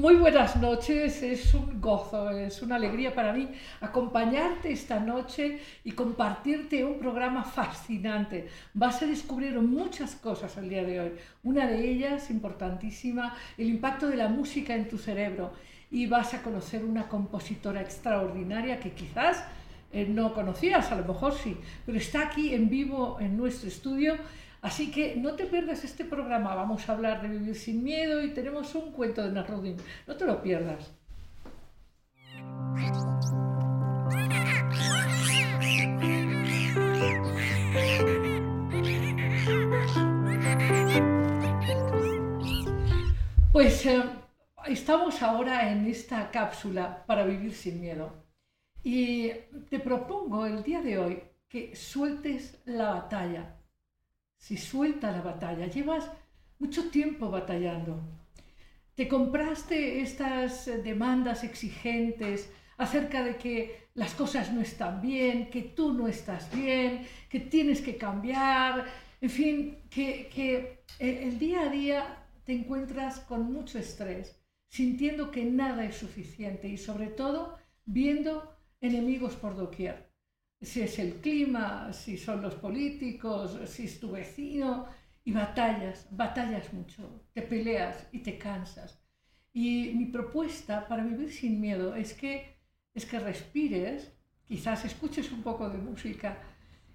[0.00, 3.46] Muy buenas noches, es un gozo, es una alegría para mí
[3.82, 8.48] acompañarte esta noche y compartirte un programa fascinante.
[8.72, 11.12] Vas a descubrir muchas cosas el día de hoy.
[11.42, 15.52] Una de ellas, importantísima, el impacto de la música en tu cerebro.
[15.90, 19.44] Y vas a conocer una compositora extraordinaria que quizás
[19.92, 24.16] eh, no conocías, a lo mejor sí, pero está aquí en vivo en nuestro estudio
[24.62, 28.34] Así que no te pierdas este programa, vamos a hablar de vivir sin miedo y
[28.34, 29.76] tenemos un cuento de Nasruddin,
[30.06, 30.92] no te lo pierdas.
[43.52, 44.02] Pues eh,
[44.66, 48.12] estamos ahora en esta cápsula para vivir sin miedo.
[48.82, 49.30] Y
[49.70, 53.59] te propongo el día de hoy que sueltes la batalla
[54.40, 55.66] si suelta la batalla.
[55.66, 56.10] Llevas
[56.58, 58.00] mucho tiempo batallando.
[58.96, 65.92] Te compraste estas demandas exigentes acerca de que las cosas no están bien, que tú
[65.92, 68.86] no estás bien, que tienes que cambiar,
[69.20, 75.84] en fin, que, el día a día te encuentras con mucho estrés, sintiendo que nada
[75.84, 80.09] es suficiente y sobre todo viendo enemigos por doquier
[80.60, 84.86] si es el clima, si son los políticos, si es tu vecino,
[85.24, 89.02] y batallas, batallas mucho, te peleas y te cansas.
[89.52, 92.58] Y mi propuesta para vivir sin miedo es que,
[92.94, 94.12] es que respires,
[94.46, 96.38] quizás escuches un poco de música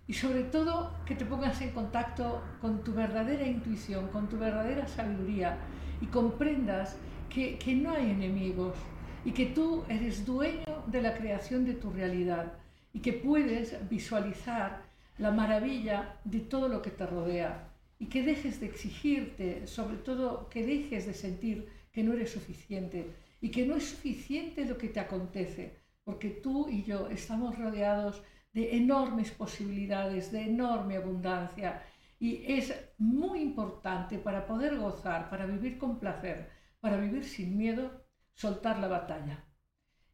[0.07, 4.87] y sobre todo que te pongas en contacto con tu verdadera intuición, con tu verdadera
[4.87, 5.57] sabiduría
[6.01, 6.97] y comprendas
[7.29, 8.75] que, que no hay enemigos
[9.23, 12.53] y que tú eres dueño de la creación de tu realidad
[12.95, 14.83] y que puedes visualizar
[15.17, 17.67] la maravilla de todo lo que te rodea
[17.99, 23.11] y que dejes de exigirte, sobre todo que dejes de sentir que no eres suficiente
[23.41, 28.23] y que no es suficiente lo que te acontece, porque tú y yo estamos rodeados
[28.53, 31.83] de enormes posibilidades, de enorme abundancia
[32.17, 36.49] y es muy importante para poder gozar, para vivir con placer,
[36.79, 39.43] para vivir sin miedo, soltar la batalla.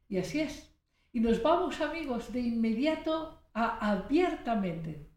[0.10, 0.71] Y así es,
[1.14, 5.11] y nos vamos amigos de inmediato a abiertamente.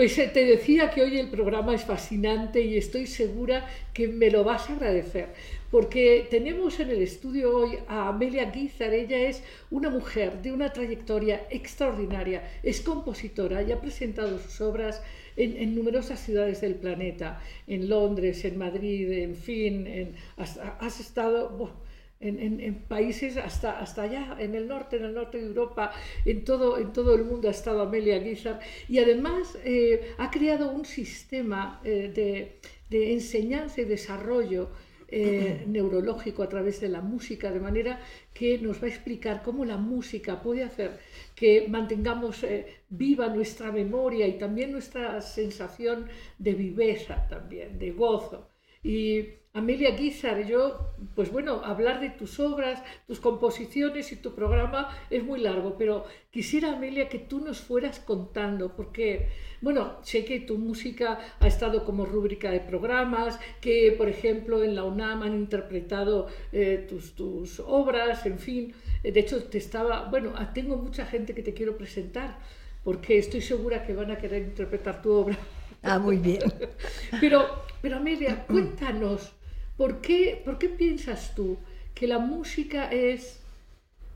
[0.00, 4.30] Pues eh, te decía que hoy el programa es fascinante y estoy segura que me
[4.30, 5.26] lo vas a agradecer,
[5.70, 8.94] porque tenemos en el estudio hoy a Amelia Guizar.
[8.94, 15.02] Ella es una mujer de una trayectoria extraordinaria, es compositora y ha presentado sus obras
[15.36, 21.74] en, numerosas ciudades del planeta, en Londres, en Madrid, en fin, has estado
[22.20, 25.92] en, países hasta, hasta allá, en el norte, en el norte de Europa,
[26.24, 30.70] en todo, en todo el mundo ha estado Amelia Guizar y además eh, ha creado
[30.70, 32.58] un sistema eh, de,
[32.90, 34.68] de, enseñanza y desarrollo
[35.08, 38.00] eh, neurológico a través de la música, de manera
[38.34, 40.98] que nos va a explicar cómo la música puede hacer
[41.34, 42.44] que mantengamos
[42.90, 46.06] viva nuestra memoria y también nuestra sensación
[46.38, 48.50] de viveza también, de gozo.
[48.82, 54.96] Y Amelia Guizar, yo, pues bueno, hablar de tus obras, tus composiciones y tu programa
[55.10, 59.28] es muy largo, pero quisiera, Amelia, que tú nos fueras contando, porque,
[59.60, 64.76] bueno, sé que tu música ha estado como rúbrica de programas, que, por ejemplo, en
[64.76, 68.72] la UNAM han interpretado eh, tus, tus obras, en fin.
[69.02, 72.38] De hecho, te estaba, bueno, tengo mucha gente que te quiero presentar,
[72.84, 75.36] porque estoy segura que van a querer interpretar tu obra.
[75.82, 76.38] Ah, muy bien.
[77.20, 79.39] pero, pero Amelia, cuéntanos.
[79.80, 81.56] ¿Por qué, ¿Por qué piensas tú
[81.94, 83.40] que la música es,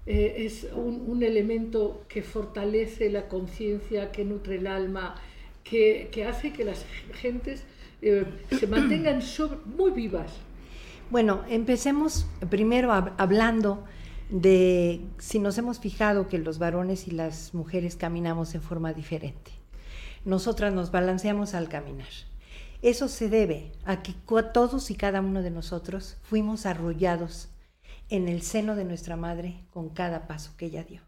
[0.05, 5.15] eh, es un, elemento que fortalece la conciencia, que nutre el alma,
[5.63, 6.85] que, que hace que las
[7.15, 7.65] gentes
[8.03, 9.23] eh, se mantengan
[9.65, 10.33] muy vivas.
[11.09, 13.85] Bueno, empecemos primero hablando
[14.29, 19.53] de si nos hemos fijado que los varones y las mujeres caminamos en forma diferente.
[20.27, 22.34] Nosotras nos balanceamos al caminar.
[22.85, 24.13] Eso se debe a que
[24.53, 27.49] todos y cada uno de nosotros fuimos arrollados
[28.11, 31.01] en el seno de nuestra madre con cada paso que ella dio.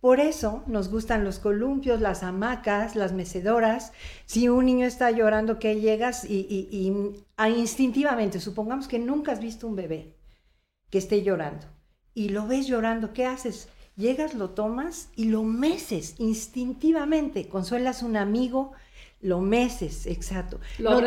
[0.00, 3.92] Por eso nos gustan los columpios, las hamacas, las mecedoras.
[4.26, 9.40] Si un niño está llorando, que llegas y, y, ah, instintivamente, supongamos que nunca has
[9.40, 10.14] visto un bebé
[10.88, 11.66] que esté llorando
[12.14, 13.68] y lo ves llorando, ¿qué haces?
[13.96, 17.48] Llegas, lo tomas y lo meces instintivamente.
[17.48, 18.70] Consuelas un amigo,
[19.20, 20.60] lo meces, exacto.
[20.78, 21.00] no,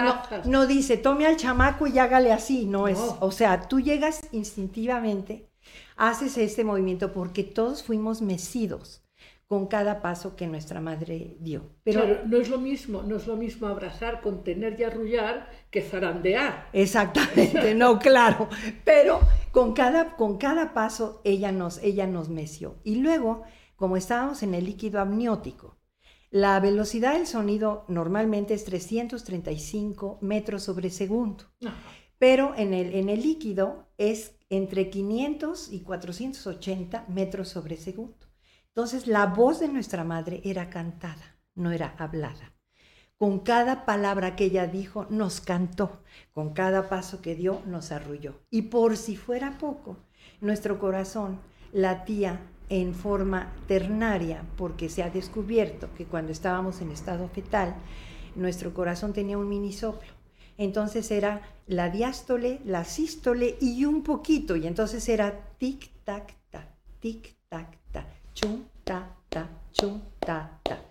[0.46, 5.50] no, dice, tome al chamaco y hágale así, no, es, o sea, tú llegas instintivamente
[5.96, 9.02] haces este movimiento porque todos fuimos mecidos
[9.48, 11.70] con cada paso que nuestra madre dio.
[11.84, 16.70] Pero no es lo mismo, no es lo mismo abrazar, contener y arrullar que zarandear.
[16.74, 18.50] Exactamente, no, claro.
[18.84, 19.20] Pero
[19.52, 22.78] con cada, con cada paso ella nos, ella nos meció.
[22.84, 23.44] Y luego,
[23.76, 25.73] como estábamos en el líquido amniótico,
[26.34, 31.44] la velocidad del sonido normalmente es 335 metros sobre segundo.
[32.18, 38.26] Pero en el, en el líquido es entre 500 y 480 metros sobre segundo.
[38.70, 42.56] Entonces la voz de nuestra madre era cantada, no era hablada.
[43.16, 46.02] Con cada palabra que ella dijo, nos cantó.
[46.32, 48.42] Con cada paso que dio, nos arrulló.
[48.50, 49.98] Y por si fuera poco,
[50.42, 57.30] nuestro corazón latía en forma ternaria, porque se ha descubierto que cuando estábamos en estado
[57.30, 57.76] fetal,
[58.36, 60.10] nuestro corazón tenía un minisoplo.
[60.58, 64.56] Entonces era la diástole, la sístole y un poquito.
[64.56, 66.68] Y entonces era tic, tac, ta,
[67.00, 70.82] tic, tac, ta, chum, ta, ta, chum, ta, ta.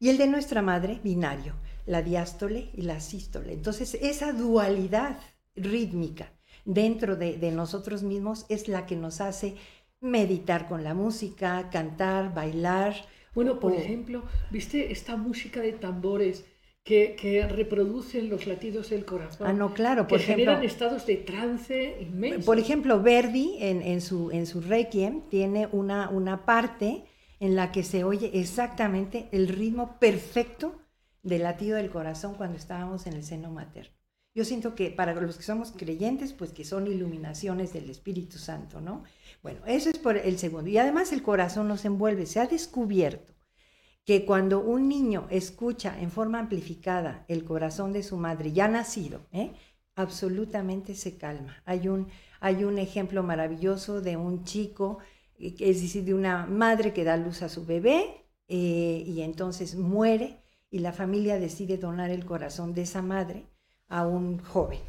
[0.00, 1.54] Y el de nuestra madre, binario,
[1.86, 3.52] la diástole y la sístole.
[3.52, 5.20] Entonces esa dualidad
[5.54, 6.32] rítmica
[6.64, 9.54] dentro de, de nosotros mismos es la que nos hace
[10.02, 12.94] meditar con la música, cantar, bailar.
[13.34, 16.44] Bueno, por ejemplo, ¿viste esta música de tambores?
[16.84, 19.46] que, reproducen los latidos del corazón.
[19.46, 20.08] Ah, no, claro.
[20.08, 22.44] Por que generan estados de trance inmensos.
[22.44, 27.04] Por ejemplo, Verdi en, su, en su Requiem tiene una, una parte
[27.38, 30.80] en la que se oye exactamente el ritmo perfecto
[31.22, 34.01] del latido del corazón cuando estábamos en el seno materno.
[34.34, 38.80] Yo siento que para los que somos creyentes, pues que son iluminaciones del Espíritu Santo,
[38.80, 39.04] ¿no?
[39.42, 40.70] Bueno, eso es por el segundo.
[40.70, 42.24] Y además el corazón nos envuelve.
[42.24, 43.34] Se ha descubierto
[44.04, 49.26] que cuando un niño escucha en forma amplificada el corazón de su madre ya nacido,
[49.32, 49.52] ¿eh?
[49.94, 51.62] absolutamente se calma.
[51.66, 52.08] Hay un,
[52.40, 54.98] hay un ejemplo maravilloso de un chico,
[55.38, 59.76] eh, es decir, de una madre que da luz a su bebé eh, y entonces
[59.76, 60.38] muere
[60.70, 63.51] y la familia decide donar el corazón de esa madre
[63.88, 64.80] a un joven.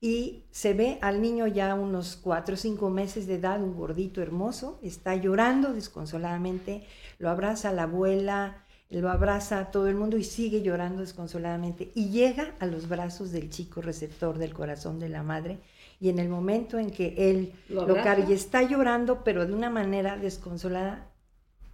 [0.00, 4.22] Y se ve al niño ya unos cuatro o cinco meses de edad, un gordito
[4.22, 6.86] hermoso, está llorando desconsoladamente
[7.18, 12.10] lo abraza la abuela, lo abraza a todo el mundo y sigue llorando desconsoladamente y
[12.10, 15.58] llega a los brazos del chico receptor del corazón de la madre
[16.00, 19.68] y en el momento en que él lo, carga y está llorando pero de una
[19.68, 21.10] manera desconsolada,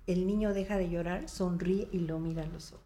[0.07, 2.84] el niño deja de llorar, sonríe y lo mira a los ojos.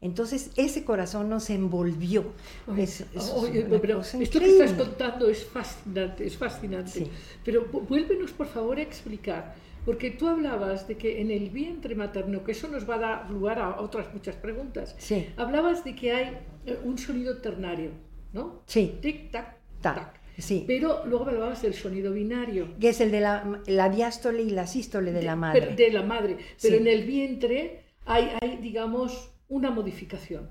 [0.00, 2.24] Entonces ese corazón nos envolvió.
[2.66, 7.08] Oye, pero esto que estás contando es fascinante, es fascinante.
[7.44, 9.54] Pero vuélvenos por favor a explicar
[9.86, 13.30] porque tú hablabas de que en el vientre materno, que eso nos va a dar
[13.30, 15.28] lugar a otras muchas preguntas, sí.
[15.36, 17.92] hablabas de que hay eh, un sonido ternario,
[18.32, 18.62] ¿no?
[18.66, 18.98] Sí.
[19.00, 20.20] Tic, tac, tac.
[20.38, 20.64] Sí.
[20.66, 22.74] Pero luego hablabas del sonido binario.
[22.78, 25.76] Que es el de la, la diástole y la sístole de, la madre.
[25.76, 26.36] De la madre.
[26.60, 30.50] Pero en el vientre hay, hay, digamos, una modificación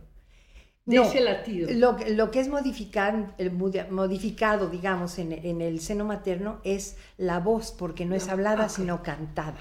[0.86, 1.70] de ese latido.
[1.72, 3.34] Lo, lo, que es modificado,
[3.90, 9.02] modificado digamos, en, en, el seno materno es la voz, porque no es hablada, sino
[9.02, 9.58] cantada.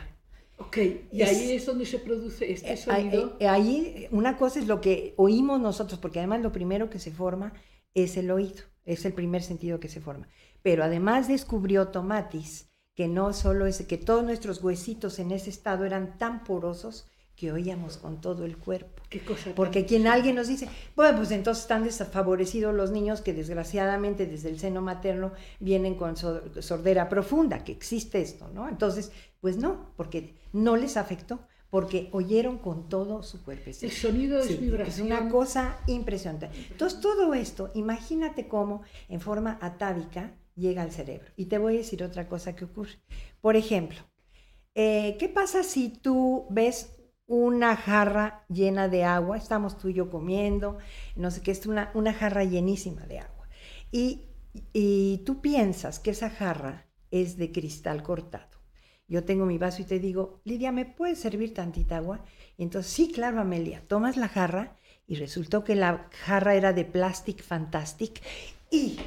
[0.58, 0.76] Ok,
[1.10, 3.36] y ahí es donde se produce este eh, sonido.
[3.40, 7.10] Ahí, ahí, una cosa es lo que oímos nosotros, porque además lo primero que se
[7.10, 7.54] forma
[7.94, 10.28] es el oído, es el primer sentido que se forma.
[10.62, 15.84] Pero además descubrió Tomatis que no solo es que todos nuestros huesitos en ese estado
[15.84, 19.02] eran tan porosos que oíamos con todo el cuerpo.
[19.10, 23.32] ¿Qué cosa Porque quien alguien nos dice, bueno, pues entonces están desfavorecidos los niños que
[23.32, 28.68] desgraciadamente desde el seno materno vienen con sordera profunda, que existe esto, ¿no?
[28.68, 33.70] Entonces, pues no, porque no les afectó, porque oyeron con todo su cuerpo.
[33.82, 34.88] El sonido es vibración.
[34.88, 36.48] Es una cosa impresionante.
[36.70, 41.32] Entonces, todo esto, imagínate cómo en forma atávica llega al cerebro.
[41.36, 43.00] Y te voy a decir otra cosa que ocurre.
[43.40, 43.98] Por ejemplo,
[44.74, 46.93] eh, ¿qué pasa si tú ves
[47.26, 50.78] una jarra llena de agua, estamos tú y yo comiendo,
[51.16, 53.48] no sé qué, es una, una jarra llenísima de agua.
[53.90, 54.22] Y,
[54.72, 58.48] y tú piensas que esa jarra es de cristal cortado.
[59.06, 62.24] Yo tengo mi vaso y te digo, Lidia, ¿me puedes servir tantita agua?
[62.56, 64.76] Y entonces, sí, claro, Amelia, tomas la jarra
[65.06, 68.22] y resultó que la jarra era de Plastic Fantastic
[68.70, 68.98] y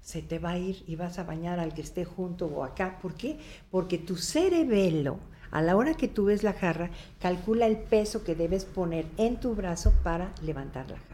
[0.00, 2.98] se te va a ir y vas a bañar al que esté junto o acá.
[3.00, 3.38] ¿Por qué?
[3.70, 5.20] Porque tu cerebelo,
[5.50, 6.90] a la hora que tú ves la jarra,
[7.20, 11.10] calcula el peso que debes poner en tu brazo para levantar la jarra.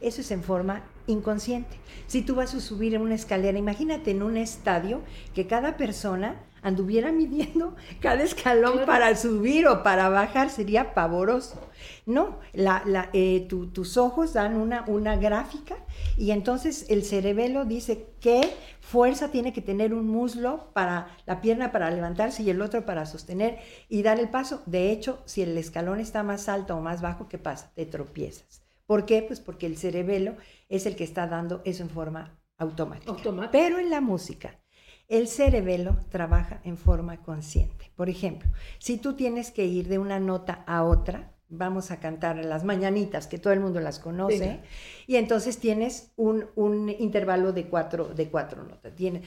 [0.00, 1.76] Eso es en forma inconsciente.
[2.06, 5.00] Si tú vas a subir en una escalera, imagínate en un estadio
[5.34, 11.60] que cada persona anduviera midiendo cada escalón para subir o para bajar, sería pavoroso.
[12.06, 15.76] No, la, eh, tus ojos dan una, una gráfica
[16.16, 18.40] y entonces el cerebelo dice qué
[18.80, 23.06] fuerza tiene que tener un muslo para la pierna para levantarse y el otro para
[23.06, 24.62] sostener y dar el paso.
[24.66, 27.72] De hecho, si el escalón está más alto o más bajo, ¿qué pasa?
[27.74, 28.62] Te tropiezas.
[28.86, 29.22] ¿Por qué?
[29.22, 30.36] Pues porque el cerebelo
[30.68, 33.12] es el que está dando eso en forma automática.
[33.50, 34.61] Pero en la música,
[35.08, 37.90] el cerebelo trabaja en forma consciente.
[37.96, 42.42] Por ejemplo, si tú tienes que ir de una nota a otra, vamos a cantar
[42.44, 44.60] las mañanitas, que todo el mundo las conoce,
[45.06, 48.94] y entonces tienes un, intervalo de cuatro, de cuatro notas.
[48.94, 49.22] Tiene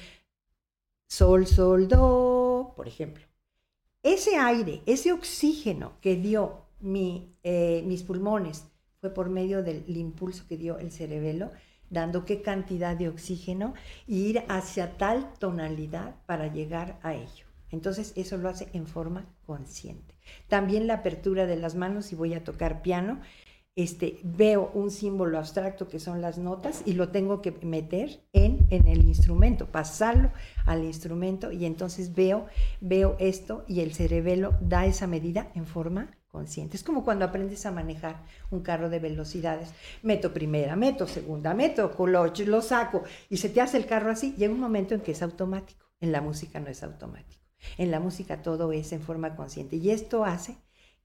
[1.07, 3.23] sol, sol, do, por ejemplo.
[4.01, 8.65] Ese aire, ese oxígeno que dio mi, eh, mis pulmones
[9.01, 11.51] fue por medio del impulso que dio el cerebelo,
[11.89, 13.73] dando qué cantidad de oxígeno
[14.07, 17.45] y ir hacia tal tonalidad para llegar a ello.
[17.71, 20.15] Entonces eso lo hace en forma consciente.
[20.47, 23.19] También la apertura de las manos, si voy a tocar piano,
[23.75, 28.65] este, veo un símbolo abstracto que son las notas y lo tengo que meter en,
[28.69, 30.31] en el instrumento, pasarlo
[30.65, 32.45] al instrumento y entonces veo,
[32.79, 36.75] veo esto y el cerebelo da esa medida en forma consciente.
[36.75, 39.69] Es como cuando aprendes a manejar un carro de velocidades.
[40.03, 44.35] Meto primera, meto segunda, meto coloche, lo saco y se te hace el carro así.
[44.37, 45.85] Llega un momento en que es automático.
[46.01, 47.41] En la música no es automático.
[47.77, 50.57] En la música todo es en forma consciente y esto hace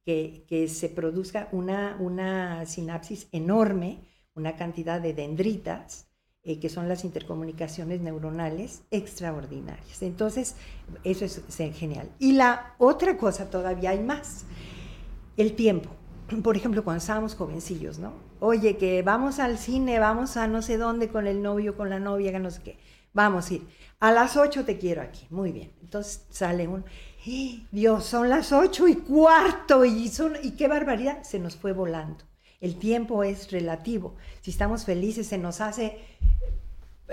[0.04, 4.00] que, se produzca una, sinapsis enorme,
[4.34, 6.08] una cantidad de dendritas,
[6.42, 10.02] eh, que son las intercomunicaciones neuronales extraordinarias.
[10.02, 10.56] Entonces,
[11.04, 11.44] eso es,
[11.76, 12.10] genial.
[12.18, 14.46] Y la otra cosa todavía hay más,
[15.40, 15.90] el tiempo.
[16.42, 18.12] Por ejemplo, cuando estábamos jovencillos, ¿no?
[18.38, 21.98] Oye, que vamos al cine, vamos a no sé dónde con el novio, con la
[21.98, 22.78] novia, que no sé qué.
[23.12, 23.66] Vamos a ir.
[23.98, 25.26] A las 8 te quiero aquí.
[25.30, 25.72] Muy bien.
[25.82, 26.84] Entonces sale un
[27.70, 32.24] Dios, son las ocho y cuarto y, son, y qué barbaridad, se nos fue volando.
[32.60, 34.16] El tiempo es relativo.
[34.40, 35.98] Si estamos felices se nos hace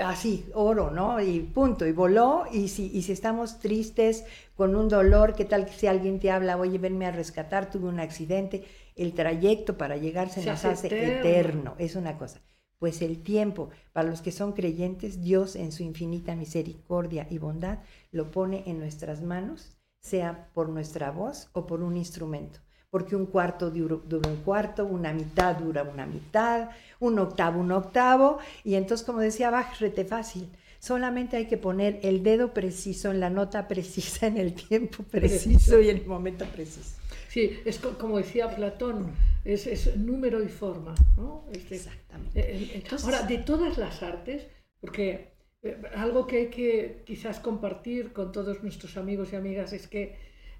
[0.03, 1.21] así, oro, ¿no?
[1.21, 2.45] Y punto, y voló.
[2.51, 4.25] Y si, y si estamos tristes,
[4.55, 7.99] con un dolor, ¿qué tal si alguien te habla, oye, venme a rescatar, tuve un
[7.99, 8.65] accidente?
[8.95, 12.41] El trayecto para llegar se, nos hace, eterno, es una cosa.
[12.79, 17.79] Pues el tiempo, para los que son creyentes, Dios en su infinita misericordia y bondad
[18.11, 22.59] lo pone en nuestras manos sea por nuestra voz o por un instrumento.
[22.89, 28.39] Porque un cuarto dura, un cuarto, una mitad dura una mitad, un octavo un octavo,
[28.63, 30.47] y entonces, como decía Bach, rete fácil.
[30.79, 35.81] Solamente hay que poner el dedo preciso en la nota precisa, en el tiempo preciso
[35.81, 36.95] y en el momento preciso.
[37.29, 39.11] Sí, es como decía Platón,
[39.43, 40.95] es, número y forma.
[41.15, 41.45] ¿no?
[41.51, 42.39] Este, Exactamente.
[42.39, 44.47] Eh, eh, ahora, de todas las artes,
[44.79, 45.31] porque
[45.63, 50.15] eh, algo que hay que quizás compartir con todos nuestros amigos y amigas es que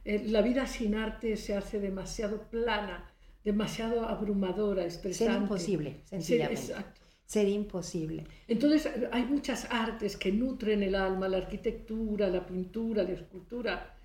[0.08, 3.12] eh, la vida sin arte se hace demasiado plana,
[3.44, 5.34] demasiado abrumadora, estresante.
[5.34, 6.62] Ser imposible, sencillamente.
[6.62, 6.86] Ser,
[7.26, 8.24] Ser imposible.
[8.48, 13.98] Entonces hay muchas artes que nutren el alma, la arquitectura, la pintura, la escultura,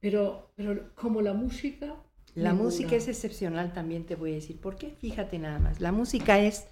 [0.00, 1.94] pero, pero como la música...
[2.34, 4.58] La música es excepcional también, te voy a decir.
[4.58, 4.94] ¿Por qué?
[4.98, 5.80] Fíjate nada más.
[5.80, 6.68] La música es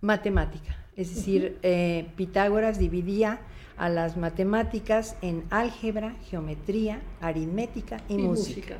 [0.00, 0.86] matemática.
[0.96, 3.40] Es decir, eh, Pitágoras dividía
[3.80, 8.76] a las matemáticas en álgebra, geometría, aritmética y, música.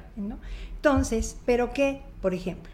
[0.76, 2.02] Entonces, ¿pero qué?
[2.21, 2.71] Por ejemplo,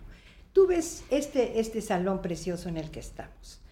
[0.53, 3.63] tú ves este, este salón precioso en el que estamos.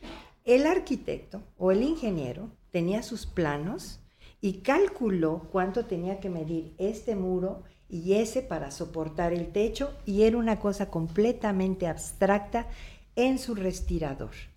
[0.45, 3.99] El arquitecto o el ingeniero tenía sus planos
[4.41, 10.23] y calculó cuánto tenía que medir este muro y ese para soportar el techo y
[10.23, 12.69] era una cosa completamente abstracta
[13.17, 14.54] en su respirador.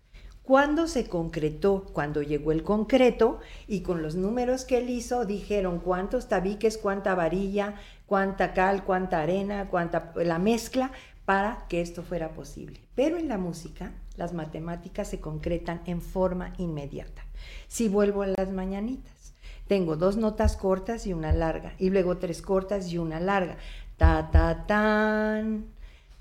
[0.48, 5.82] Cuando se concretó, cuando llegó el concreto y con los números que él hizo, dijeron
[5.82, 7.75] cuántos tabiques, cuánta varilla,
[8.06, 10.94] cuánta cal, cuánta arena, cuánta la mezcla
[11.25, 12.80] para que esto fuera posible.
[12.96, 17.24] Pero en la música, las matemáticas se concretan en forma inmediata.
[17.68, 19.34] Si vuelvo a las mañanitas,
[19.68, 23.58] tengo dos notas cortas y una larga, y luego tres cortas y una larga.
[23.98, 25.66] ta, ta, tan,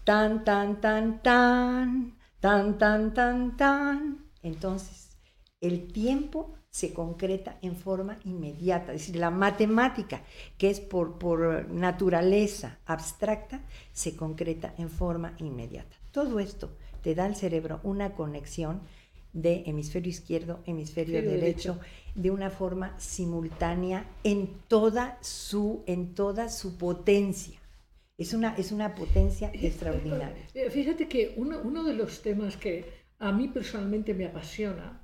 [0.03, 2.16] tan, tan, tan, tan,
[2.47, 4.19] tan, tan, tan, tan.
[4.41, 5.19] Entonces,
[5.61, 8.93] el tiempo se concreta en forma inmediata.
[8.93, 10.23] Es decir, la matemática,
[10.57, 15.97] que es por, por naturaleza abstracta, se concreta en forma inmediata.
[16.13, 16.71] Todo esto
[17.03, 18.81] te da al cerebro una conexión
[19.33, 21.81] de hemisferio izquierdo, hemisferio derecho,
[22.15, 27.59] de una forma simultánea en toda su, en toda su potencia.
[28.19, 30.47] Es una, es una potencia extraordinaria.
[30.55, 32.85] Eh, fíjate que uno, uno de los temas que
[33.19, 35.03] a mí personalmente me apasiona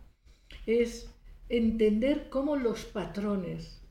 [0.66, 1.10] es
[1.48, 3.82] entender cómo los patrones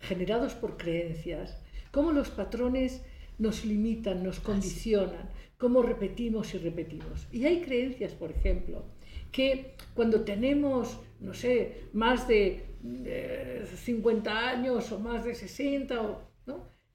[0.00, 1.58] generados por creencias,
[1.90, 3.02] cómo los patrones
[3.38, 7.26] nos limitan, nos condicionan, cómo repetimos y repetimos.
[7.32, 8.84] Y hay creencias, por ejemplo,
[9.32, 12.64] que cuando tenemos, no sé, más de
[13.76, 16.30] 50 años o más de 60, o,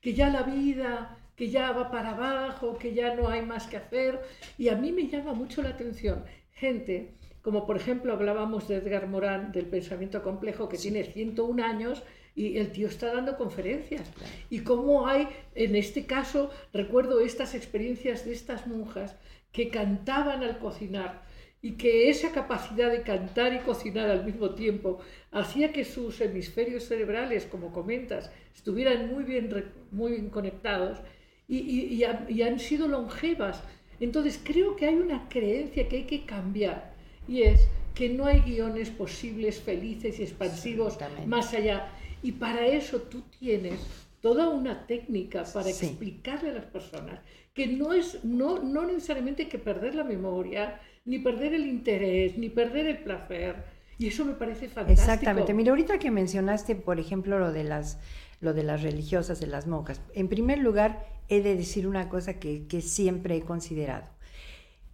[0.01, 3.77] que ya la vida, que ya va para abajo, que ya no hay más que
[3.77, 4.21] hacer.
[4.57, 6.23] Y a mí me llama mucho la atención
[6.55, 12.01] gente como por ejemplo hablábamos de Edgar Morán, del pensamiento complejo, que tiene 101 años
[12.33, 14.11] y el tío está dando conferencias.
[14.49, 19.15] Y cómo hay, en este caso, recuerdo estas experiencias de estas monjas
[19.51, 21.21] que cantaban al cocinar
[21.61, 24.97] y que esa capacidad de cantar y cocinar al mismo tiempo
[25.31, 30.97] hacía que sus hemisferios cerebrales, como comentas, estuvieran muy bien, muy bien conectados
[31.47, 33.61] y, y han sido longevas.
[33.99, 36.93] Entonces creo que hay una creencia que hay que cambiar
[37.27, 41.87] y es que no hay guiones posibles, felices y expansivos más allá.
[42.21, 43.79] Y para eso tú tienes
[44.21, 47.19] toda una técnica para explicarle a las personas
[47.53, 52.37] que no es no, no necesariamente hay que perder la memoria, ni perder el interés,
[52.37, 53.63] ni perder el placer.
[53.97, 55.09] Y eso me parece fantástico.
[55.09, 55.53] Exactamente.
[55.53, 57.97] Mira, ahorita que mencionaste, por ejemplo, lo de las
[58.41, 60.01] lo de las religiosas, de las monjas.
[60.13, 64.09] En primer lugar, he de decir una cosa que, que siempre he considerado.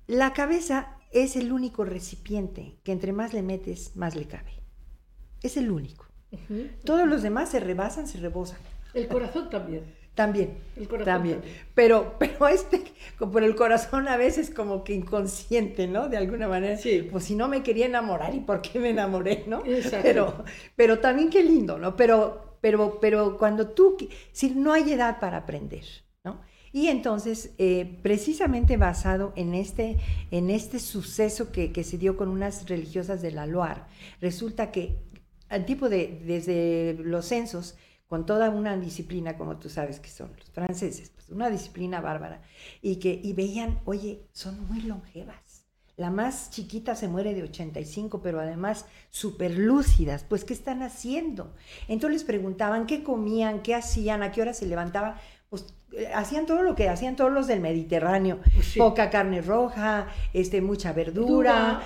[0.08, 4.52] La cabeza es el único recipiente que entre más le metes, más le cabe.
[5.42, 6.06] Es el único.
[6.86, 8.58] Todos los demás se rebasan, se rebosan.
[8.94, 9.84] El corazón también.
[10.16, 11.42] También, el corazón también.
[11.74, 12.84] Pero, pero este,
[13.18, 16.10] por el corazón a veces como que inconsciente, ¿no?
[16.10, 16.78] De alguna manera.
[16.78, 17.08] Sí.
[17.10, 19.66] Pues si no me quería enamorar, ¿y por qué me enamoré, no?
[19.66, 20.04] Exacto.
[20.04, 20.44] Pero,
[20.76, 21.96] pero también qué lindo, ¿no?
[21.96, 23.98] Pero, pero, pero cuando tú,
[24.32, 25.86] si no hay edad para aprender.
[26.74, 29.98] Y entonces, eh, precisamente basado en este,
[30.32, 33.82] en este suceso que, se dio con unas religiosas de la Loire,
[34.22, 34.98] resulta que
[35.50, 37.76] al tipo de, desde los censos,
[38.08, 42.42] con toda una disciplina, como tú sabes que son los franceses, pues una disciplina bárbara,
[42.82, 45.66] y que y veían, oye, son muy longevas.
[45.98, 50.24] La más chiquita se muere de 85, pero además súper lúcidas.
[50.24, 51.54] Pues, ¿qué están haciendo?
[51.88, 55.16] Entonces les preguntaban qué comían, qué hacían, a qué hora se levantaban
[55.52, 60.08] pues eh, hacían todo lo que hacían todos los del Mediterráneo, pues poca carne roja,
[60.34, 61.82] este, mucha verdura,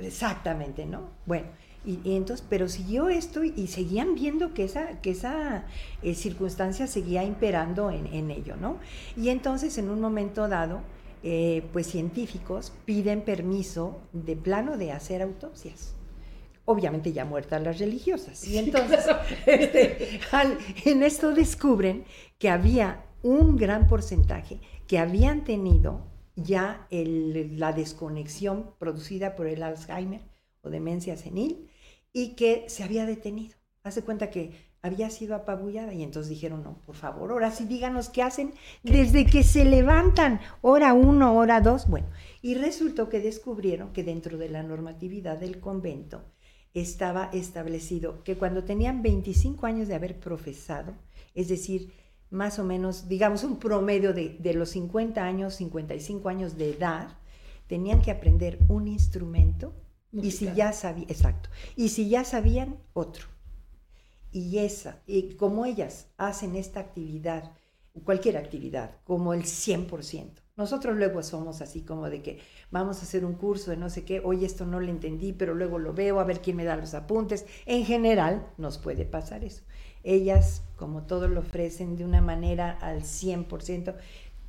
[0.00, 1.10] exactamente, ¿no?
[1.26, 1.46] Bueno,
[1.86, 5.64] y, entonces, pero siguió esto y, seguían viendo que esa, que esa
[6.02, 8.78] eh, circunstancia seguía imperando en, ello, ¿no?
[9.16, 10.80] Y entonces, en un momento dado,
[11.22, 15.94] eh, pues científicos piden permiso de plano de hacer autopsias
[16.68, 18.46] obviamente ya muertas las religiosas.
[18.46, 19.06] Y entonces,
[19.46, 20.20] este,
[20.84, 22.04] en esto descubren
[22.38, 30.20] que había un gran porcentaje que habían tenido ya la desconexión producida por el Alzheimer
[30.60, 31.70] o demencia senil
[32.12, 33.56] y que se había detenido.
[33.82, 34.52] Hace cuenta que
[34.82, 38.52] había sido apabullada y entonces dijeron, no, por favor, ahora sí díganos qué hacen
[38.82, 42.08] desde que se levantan, hora uno, hora dos, bueno,
[42.42, 46.22] y resultó que descubrieron que dentro de la normatividad del convento
[46.74, 50.94] estaba establecido que cuando tenían 25 años de haber profesado,
[51.34, 51.92] es decir,
[52.30, 57.16] más o menos, digamos, un promedio de, los 50 años, 55 años de edad,
[57.66, 59.72] tenían que aprender un instrumento
[60.12, 63.26] y si ya sabían, exacto, y si ya sabían, otro.
[64.30, 67.52] Y esa, y como ellas hacen esta actividad,
[68.04, 72.40] cualquier actividad, como el 100%, nosotros luego somos así como de que
[72.72, 75.54] vamos a hacer un curso de no sé qué, hoy esto no lo entendí, pero
[75.54, 77.46] luego lo veo, a ver quién me da los apuntes.
[77.64, 79.62] En general nos puede pasar eso.
[80.02, 83.94] Ellas, como todo lo ofrecen de una manera al 100%,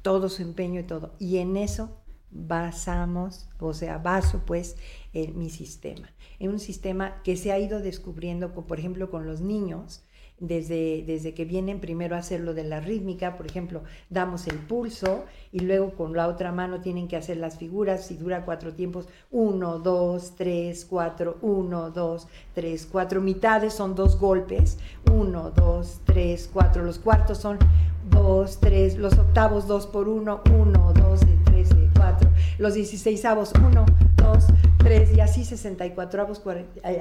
[0.01, 1.13] todo su empeño y todo.
[1.19, 1.95] Y en eso
[2.31, 4.77] basamos, o sea, baso pues
[5.13, 6.09] en mi sistema.
[6.39, 10.03] En un sistema que se ha ido descubriendo, por ejemplo, con los niños,
[10.39, 14.57] desde, desde que vienen primero a hacer lo de la rítmica, por ejemplo, damos el
[14.57, 18.73] pulso y luego con la otra mano tienen que hacer las figuras, si dura cuatro
[18.73, 24.77] tiempos, uno, dos, tres, cuatro, uno, dos, tres, cuatro, mitades son dos golpes,
[25.11, 27.57] uno, dos, tres, cuatro, los cuartos son
[28.09, 34.45] dos, tres, los octavos dos por uno, uno, dos, tres, cuatro, los dieciséisavos, uno, dos,
[34.77, 36.41] tres, y así sesenta y cuatro avos,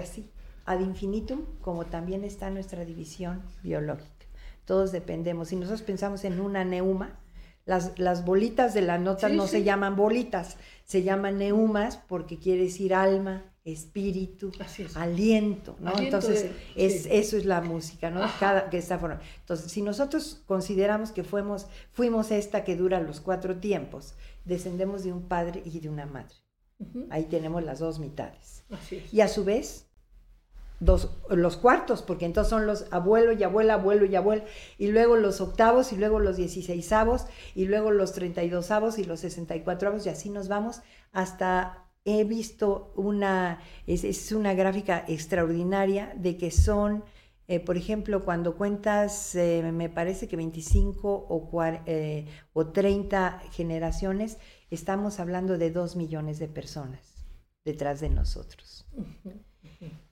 [0.00, 0.28] así
[0.68, 4.26] ad infinitum, como también está nuestra división biológica.
[4.64, 5.48] Todos dependemos.
[5.48, 7.18] Si nosotros pensamos en una neuma,
[7.64, 12.64] las, las bolitas de la nota no se llaman bolitas, se llaman neumas porque quiere
[12.64, 14.52] decir alma, espíritu,
[14.94, 15.98] aliento, ¿no?
[15.98, 18.22] Entonces, es, eso es la música, ¿no?
[18.40, 19.20] Cada, que está formada.
[19.40, 25.12] Entonces, si nosotros consideramos que fuimos, fuimos esta que dura los cuatro tiempos, descendemos de
[25.12, 26.34] un padre y de una madre.
[27.10, 28.64] Ahí tenemos las dos mitades.
[29.12, 29.87] Y a su vez,
[30.80, 34.44] dos, los cuartos, porque entonces son los abuelo y abuela, abuelo y abuela,
[34.76, 39.04] y luego los octavos, y luego los dieciséisavos, y luego los treinta y dosavos y
[39.04, 45.04] los sesenta y cuatro y así nos vamos hasta he visto una, es, una gráfica
[45.08, 47.04] extraordinaria de que son,
[47.48, 54.38] eh, por ejemplo, cuando cuentas, eh, me parece que 25 o, eh, o 30 generaciones,
[54.70, 57.26] estamos hablando de dos millones de personas
[57.64, 58.86] detrás de nosotros.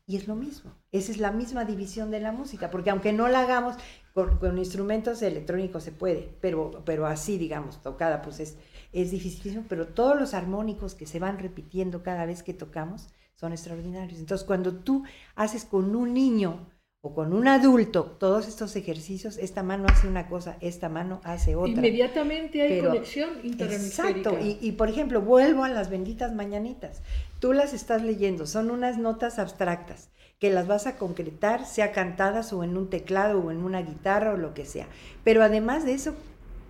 [0.08, 3.26] Y es lo mismo, esa es la misma división de la música, porque aunque no
[3.26, 3.74] la hagamos
[4.14, 8.56] con, instrumentos electrónicos se puede, pero, pero así, digamos, tocada, pues es,
[8.92, 13.52] es dificilísimo, pero todos los armónicos que se van repitiendo cada vez que tocamos son
[13.52, 14.20] extraordinarios.
[14.20, 15.02] Entonces, cuando tú
[15.34, 16.68] haces con un niño
[17.06, 21.54] o con un adulto todos estos ejercicios, esta mano hace una cosa, esta mano hace
[21.54, 21.70] otra.
[21.70, 24.30] Inmediatamente hay conexión interhemisférica.
[24.30, 27.02] Exacto, y, y por ejemplo, vuelvo a las benditas mañanitas.
[27.38, 32.52] Tú las estás leyendo, son unas notas abstractas que las vas a concretar, sea cantadas
[32.52, 34.88] o en un teclado o en una guitarra o lo que sea.
[35.22, 36.14] Pero además de eso,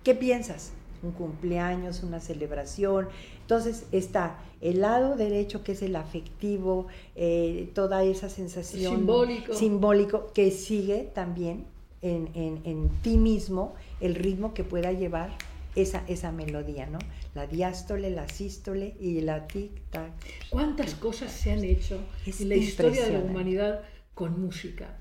[0.03, 0.71] ¿qué piensas?
[1.03, 3.07] Un cumpleaños, una celebración.
[3.41, 9.53] Entonces está el lado derecho que es el afectivo, eh, toda esa sensación simbólico.
[9.53, 11.65] simbólico que sigue también
[12.01, 15.31] en, en ti mismo el ritmo que pueda llevar
[15.75, 16.99] esa, esa melodía, ¿no?
[17.35, 20.11] La diástole, la sístole y la tic-tac.
[20.49, 23.81] ¿Cuántas cosas se han hecho en la historia de la humanidad
[24.13, 24.97] con música?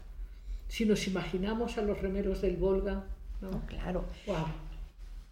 [0.69, 3.05] Si nos imaginamos a los remeros del Volga,
[3.41, 3.51] ¿no?
[3.51, 4.05] Oh, claro.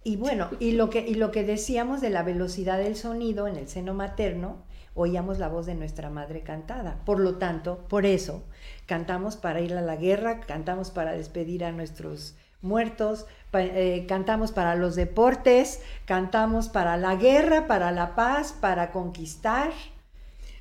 [0.05, 3.57] Y bueno, y lo, que, y lo que decíamos de la velocidad del sonido en
[3.57, 4.63] el seno materno,
[4.95, 7.01] oíamos la voz de nuestra madre cantada.
[7.07, 8.45] Por lo tanto, por eso,
[8.87, 14.75] cantamos para ir a la guerra, cantamos para despedir a nuestros muertos, eh, cantamos para
[14.75, 19.73] los deportes, cantamos para la guerra, para la paz, para conquistar.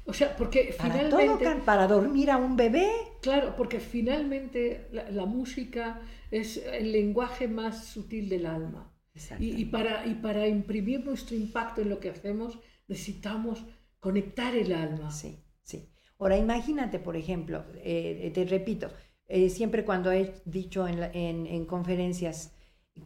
[0.06, 1.62] O sea, porque finalmente...
[1.66, 2.90] para dormir a un bebé.
[3.22, 8.93] Claro, porque finalmente la, música es el lenguaje más sutil del alma.
[9.40, 13.64] Y, para, y para imprimir nuestro impacto en lo que hacemos, necesitamos
[14.00, 15.12] conectar el alma.
[15.12, 15.90] Sí, sí.
[16.20, 18.90] Ahora imagínate, por ejemplo, eh, te repito,
[19.28, 22.54] eh, siempre cuando he dicho en, en, conferencias,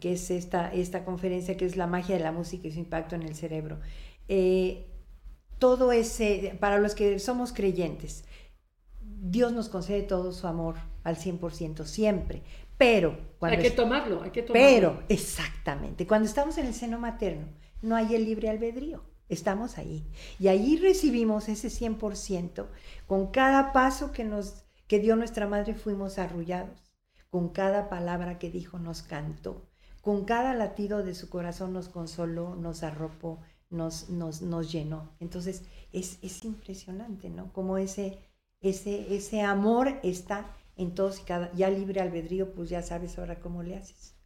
[0.00, 3.14] que es esta, esta conferencia que es la magia de la música y su impacto
[3.14, 3.80] en el cerebro,
[4.28, 4.86] eh,
[5.58, 8.24] todo ese, para los que somos creyentes,
[9.00, 12.42] Dios nos concede todo su amor al 100% siempre,
[12.78, 13.28] pero...
[13.38, 14.68] Cuando hay que tomarlo, hay que tomarlo.
[14.68, 17.46] Pero, exactamente, cuando estamos en el seno materno,
[17.82, 19.04] no hay el libre albedrío.
[19.28, 20.10] Estamos ahí.
[20.38, 22.66] Y ahí recibimos ese 100%
[23.06, 26.90] con cada paso que nos que dio nuestra madre fuimos arrullados.
[27.30, 29.68] Con cada palabra que dijo nos cantó.
[30.00, 35.12] Con cada latido de su corazón nos consoló, nos arropó, nos, nos, nos llenó.
[35.20, 37.52] Entonces es, es, impresionante, ¿no?
[37.52, 38.18] Como ese,
[38.62, 40.46] ese, ese amor está
[40.78, 44.18] en todos y cada, ya libre albedrío, pues ya sabes ahora cómo le haces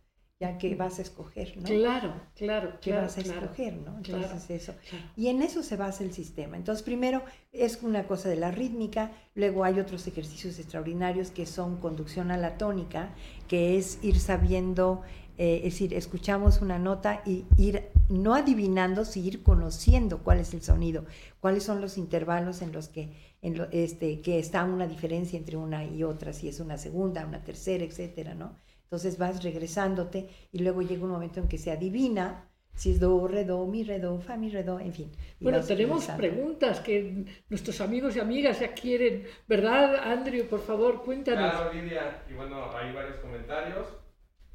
[0.42, 1.62] ya que vas a escoger, ¿no?
[1.62, 2.72] Claro, claro.
[2.80, 3.98] ¿Qué vas a escoger, ¿no?
[3.98, 4.74] Entonces eso.
[5.16, 6.56] Y en eso se basa el sistema.
[6.56, 11.76] Entonces, primero es una cosa de la rítmica, luego hay otros ejercicios extraordinarios que son
[11.76, 13.14] conducción a la tónica,
[13.46, 15.02] que es ir sabiendo,
[15.38, 20.54] eh, es decir, escuchamos una nota y ir no adivinando, sino ir conociendo cuál es
[20.54, 21.04] el sonido,
[21.38, 25.56] cuáles son los intervalos en los que, en lo, este, que está una diferencia entre
[25.56, 28.56] una y otra, si es una segunda, una tercera, etcétera, ¿no?
[28.84, 33.28] Entonces vas regresándote y luego llega un momento en que se adivina si es do,
[33.28, 35.12] re, do, mi, re, do, fa, mi, re, do, en fin.
[35.40, 40.46] Bueno, tenemos preguntas que nuestros amigos y amigas ya quieren, ¿verdad, Andrew?
[40.46, 41.52] Por favor, cuéntanos.
[41.52, 43.86] Claro, Lidia, y bueno, hay varios comentarios.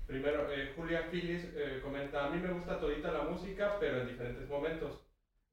[0.07, 4.07] Primero, eh, Julia Phillips eh, comenta, a mí me gusta todita la música, pero en
[4.07, 5.06] diferentes momentos.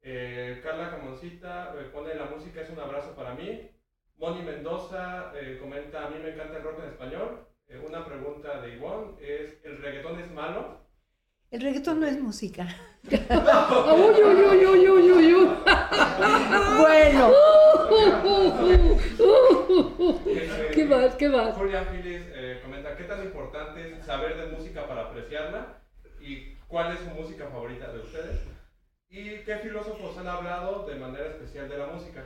[0.07, 3.71] Eh, Carla Camoncita pone, la música es un abrazo para mí.
[4.19, 8.75] Moni Mendoza comenta, a mí me encanta el rock en español, Eh, una pregunta de
[8.75, 10.81] Ivonne es, ¿el reggaetón es malo?
[11.51, 12.67] El reggaetón no es música.
[13.11, 13.19] uy,
[14.23, 15.35] uy, uy, uy, uy, uy.
[16.79, 17.33] bueno.
[20.75, 21.15] ¿Qué más?
[21.15, 21.55] ¿Qué más?
[21.55, 25.79] Julia Phillips eh, comenta, ¿qué tan importante es saber de música para apreciarla?
[26.21, 28.41] ¿Y cuál es su música favorita de ustedes?
[29.17, 32.25] ¿Y qué filósofos han hablado de manera especial de la música?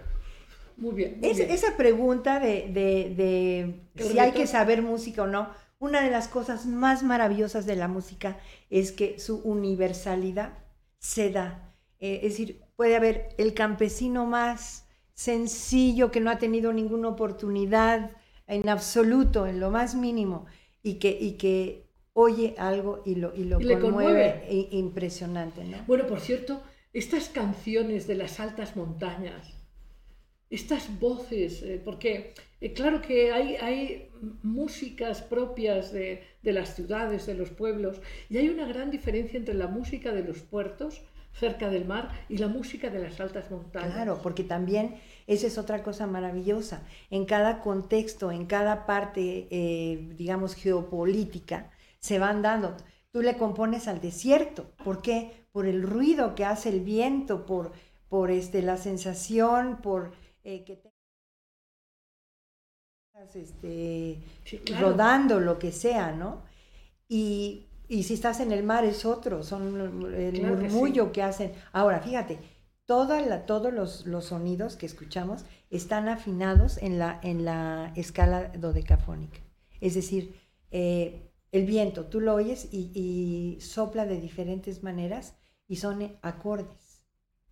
[0.78, 1.18] Muy bien.
[1.20, 1.50] muy Es- bien.
[1.50, 6.28] esa pregunta de, de- de si hay que saber música o no, una de las
[6.28, 8.38] cosas más maravillosas de la música
[8.70, 10.52] es que su universalidad
[10.98, 11.74] se da.
[12.00, 18.12] Eh, es decir, puede haber el campesino más sencillo que no ha tenido ninguna oportunidad
[18.46, 20.46] en absoluto, en lo más mínimo,
[20.82, 24.12] y que, y que oye algo y lo, y lo Y le conmueve.
[24.40, 24.46] conmueve.
[24.52, 25.76] i- impresionante, ¿no?
[25.86, 26.62] Bueno, por cierto,
[26.98, 29.54] estas canciones de las altas montañas,
[30.50, 34.10] estas voces, eh, porque eh, claro que hay, hay
[34.42, 39.54] músicas propias de, de las ciudades, de los pueblos, y hay una gran diferencia entre
[39.54, 43.94] la música de los puertos cerca del mar y la música de las altas montañas.
[43.94, 46.82] Claro, porque también esa es otra cosa maravillosa.
[47.10, 52.76] En cada contexto, en cada parte, eh, digamos, geopolítica, se van dando.
[53.12, 54.72] Tú le compones al desierto.
[54.84, 55.46] ¿Por qué?
[55.58, 57.72] Por el ruido que hace el viento, por,
[58.08, 60.12] por este, la sensación, por
[60.44, 60.92] eh, que te-
[63.34, 64.90] este, Sí, claro.
[64.90, 66.42] rodando, lo que sea, ¿no?
[67.08, 70.76] Y, y si estás en el mar es otro, son el Claro que sí.
[70.76, 71.52] murmullo que hacen.
[71.72, 72.38] Ahora, fíjate,
[72.86, 78.48] toda la, todos los, los sonidos que escuchamos están afinados en la, en la escala
[78.56, 79.40] dodecafónica.
[79.80, 80.34] Es decir,
[80.70, 85.34] eh, el viento, tú lo oyes y, y sopla de diferentes maneras
[85.68, 87.04] y son acordes.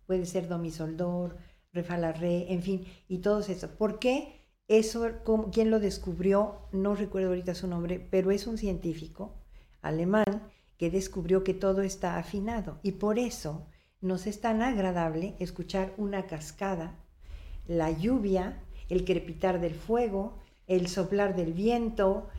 [0.05, 1.33] Puede ser do, mi, sol, do,
[1.71, 3.69] re, la, re, en fin, y todo eso.
[3.77, 4.33] ¿Por qué?
[4.67, 5.07] Eso,
[5.53, 6.67] ¿quién lo descubrió?
[6.73, 9.35] No recuerdo ahorita su nombre, pero es un científico
[9.81, 13.67] alemán que descubrió que todo está afinado y por eso
[14.01, 16.99] nos es tan agradable escuchar una cascada,
[17.65, 22.29] la lluvia, el crepitar del fuego, el soplar del viento.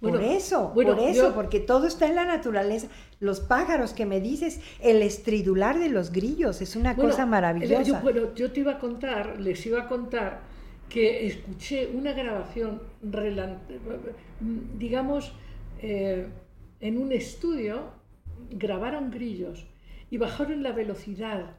[0.00, 2.88] Bueno, por eso, bueno, por eso, yo- porque todo está en la naturaleza.
[3.18, 7.82] Los pájaros que me dices, el estridular de los grillos, es una Bueno, cosa maravillosa.
[7.82, 10.40] Yo, bueno, yo te iba a contar, les iba a contar
[10.88, 12.80] que escuché una grabación,
[14.78, 15.32] digamos,
[15.82, 16.26] eh,
[16.80, 17.92] en un estudio,
[18.50, 19.66] grabaron grillos
[20.10, 21.56] y bajaron la velocidad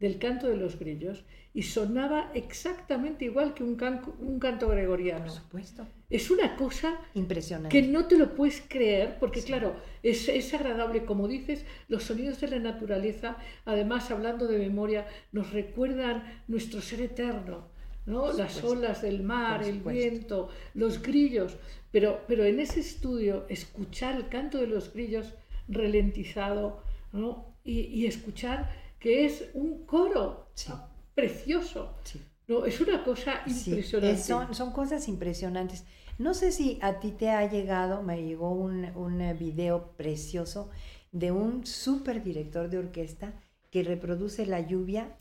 [0.00, 3.76] del canto de los grillos y sonaba exactamente igual que un,
[4.20, 5.24] un canto gregoriano.
[5.24, 5.86] por supuesto.
[6.08, 7.68] Es una cosa Impresionante.
[7.80, 12.40] que no te lo puedes creer, porque claro, es, es agradable, como dices, los sonidos
[12.40, 17.68] de la naturaleza, además hablando de memoria, nos recuerdan nuestro ser eterno,
[18.06, 18.32] ¿no?
[18.32, 21.56] Las olas del mar, el viento, los grillos,
[21.90, 25.34] pero, pero en ese estudio, escuchar el canto de los grillos
[25.68, 27.54] ralentizado, ¿no?
[27.64, 30.72] Y, y escuchar que es un coro Sí.
[31.14, 32.20] Precioso, Sí.
[32.48, 32.64] ¿no?
[32.66, 34.12] Es una cosa impresionante.
[34.20, 35.84] es- son, son cosas impresionantes.
[36.18, 40.70] No sé si a ti te ha llegado, me llegó un, un eh, video precioso
[41.10, 43.32] de un súper director de orquesta
[43.70, 45.14] que reproduce la lluvia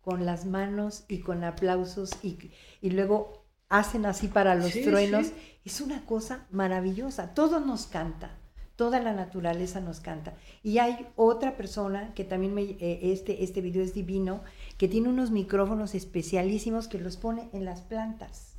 [0.00, 2.38] con las manos y con aplausos y,
[2.82, 5.28] y luego hacen así para los Sí, truenos.
[5.28, 5.34] sí.
[5.64, 7.32] Es una cosa maravillosa.
[7.34, 8.38] Todo nos canta.
[8.76, 10.34] Toda la naturaleza nos canta.
[10.62, 14.42] Y hay otra persona que también me, eh, este, este video es divino,
[14.78, 18.53] que tiene unos micrófonos especialísimos que los pone en las plantas.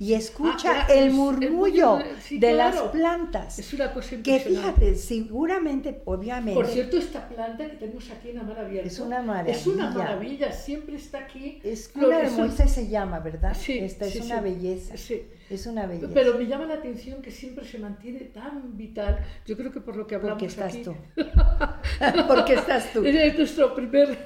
[0.00, 2.90] Y escucha Ah, el es- el murmullo de- sí, de las claro.
[2.90, 3.58] plantas.
[3.58, 8.36] Es una cosa Que fíjate, seguramente, obviamente, Por cierto, esta planta que tenemos aquí en
[8.36, 10.04] la mar abierta Es una Es una maravilla.
[10.04, 11.60] maravilla, siempre está aquí.
[11.62, 13.54] es cuna de Moisés se llama, ¿verdad?
[13.54, 14.44] Sí, Esta es sí, una sí.
[14.44, 14.96] belleza.
[14.96, 15.22] Sí.
[15.50, 16.12] Es una belleza.
[16.14, 19.18] Pero me llama la atención que siempre se mantiene tan vital.
[19.46, 20.82] Yo creo que por lo que hablamos Porque estás aquí.
[20.82, 20.94] tú.
[22.28, 23.04] Porque estás tú.
[23.04, 24.18] Es nuestro primer.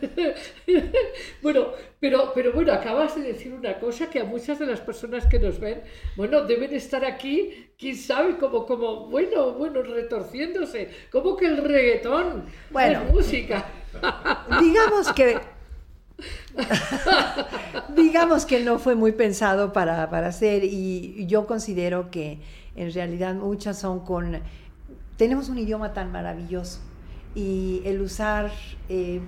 [1.42, 1.68] bueno,
[2.00, 5.38] pero, pero bueno, acabas de decir una cosa que a muchas de las personas que
[5.38, 5.82] nos ven,
[6.16, 10.90] bueno, deben estar aquí, quién sabe, como, como bueno, bueno, retorciéndose.
[11.10, 13.02] Como que el reggaetón Bueno.
[13.02, 13.66] es música.
[14.60, 15.38] Digamos que.
[17.96, 22.38] digamos que no fue muy pensado para, para hacer, y yo considero que
[22.76, 24.40] en realidad muchas son con.
[25.16, 26.80] Tenemos un idioma tan maravilloso,
[27.34, 28.50] y el usar.
[28.88, 29.20] eh,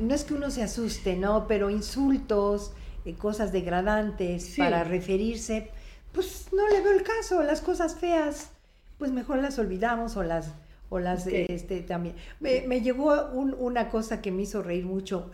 [0.00, 1.46] no es que uno se asuste, ¿no?
[1.48, 2.72] Pero insultos,
[3.04, 4.60] eh, cosas degradantes Sí.
[4.60, 5.70] para referirse,
[6.12, 7.42] pues no le veo el caso.
[7.42, 8.50] Las cosas feas,
[8.98, 10.52] pues mejor las olvidamos o las,
[10.88, 12.14] o las este, también.
[12.40, 15.30] Me, me llegó un- una cosa que me hizo reír mucho,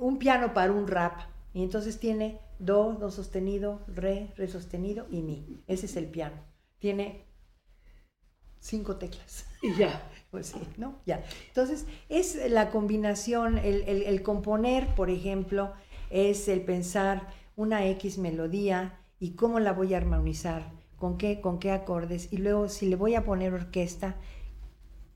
[0.00, 1.20] un piano para un rap.
[1.54, 5.62] Y entonces tiene do, do sostenido, re, re sostenido y mi.
[5.66, 6.36] Ese es el piano.
[6.78, 7.24] Tiene
[8.60, 9.46] cinco teclas.
[9.62, 10.02] Y ya.
[10.36, 10.98] Pues sí, ¿no?
[11.06, 11.24] Ya.
[11.48, 15.72] Entonces, es la combinación, el, el, el componer, por ejemplo,
[16.10, 21.58] es el pensar una X melodía y cómo la voy a armonizar, con qué, con
[21.58, 24.16] qué acordes, y luego si le voy a poner orquesta,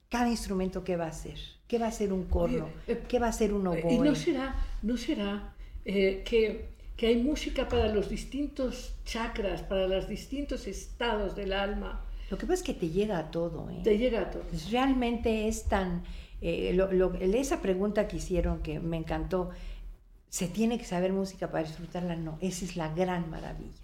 [0.09, 3.29] cada instrumento qué va a ser, qué va a ser un corno, eh, qué va
[3.29, 3.93] a ser un oboe.
[3.93, 5.53] Y no será, no será
[5.85, 12.07] eh, que, que hay música para los distintos chakras, para los distintos estados del alma.
[12.31, 13.81] Lo que pasa es que te llega a todo, ¿eh?
[13.83, 14.43] Te llega a todo.
[14.45, 16.03] Pues realmente es tan...
[16.41, 19.51] eh, lo- lo- esa pregunta que hicieron que me encantó,
[20.29, 22.15] ¿se tiene que saber música para disfrutarla?
[22.17, 23.75] No, esa es la gran maravilla.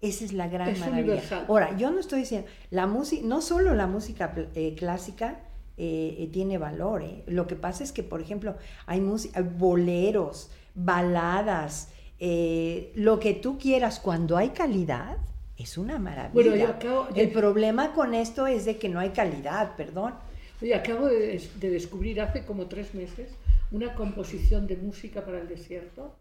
[0.00, 1.02] Esa es la gran Es maravilla.
[1.02, 1.44] universal.
[1.48, 5.40] Ahora, yo no estoy diciendo, la música, no solo la música eh, clásica
[5.76, 7.24] eh, tiene valor, ¿eh?
[7.26, 8.56] lo que pasa es que, por ejemplo,
[8.86, 11.88] hay música, boleros, baladas,
[12.94, 15.18] lo que tú quieras, cuando hay calidad,
[15.58, 16.32] es una maravilla.
[16.32, 20.14] Bueno, yo acabo de- El problema con esto es de que no hay calidad, perdón.
[20.62, 23.30] Oye, acabo de, de descubrir hace como tres meses
[23.70, 26.14] una composición de música para el desierto,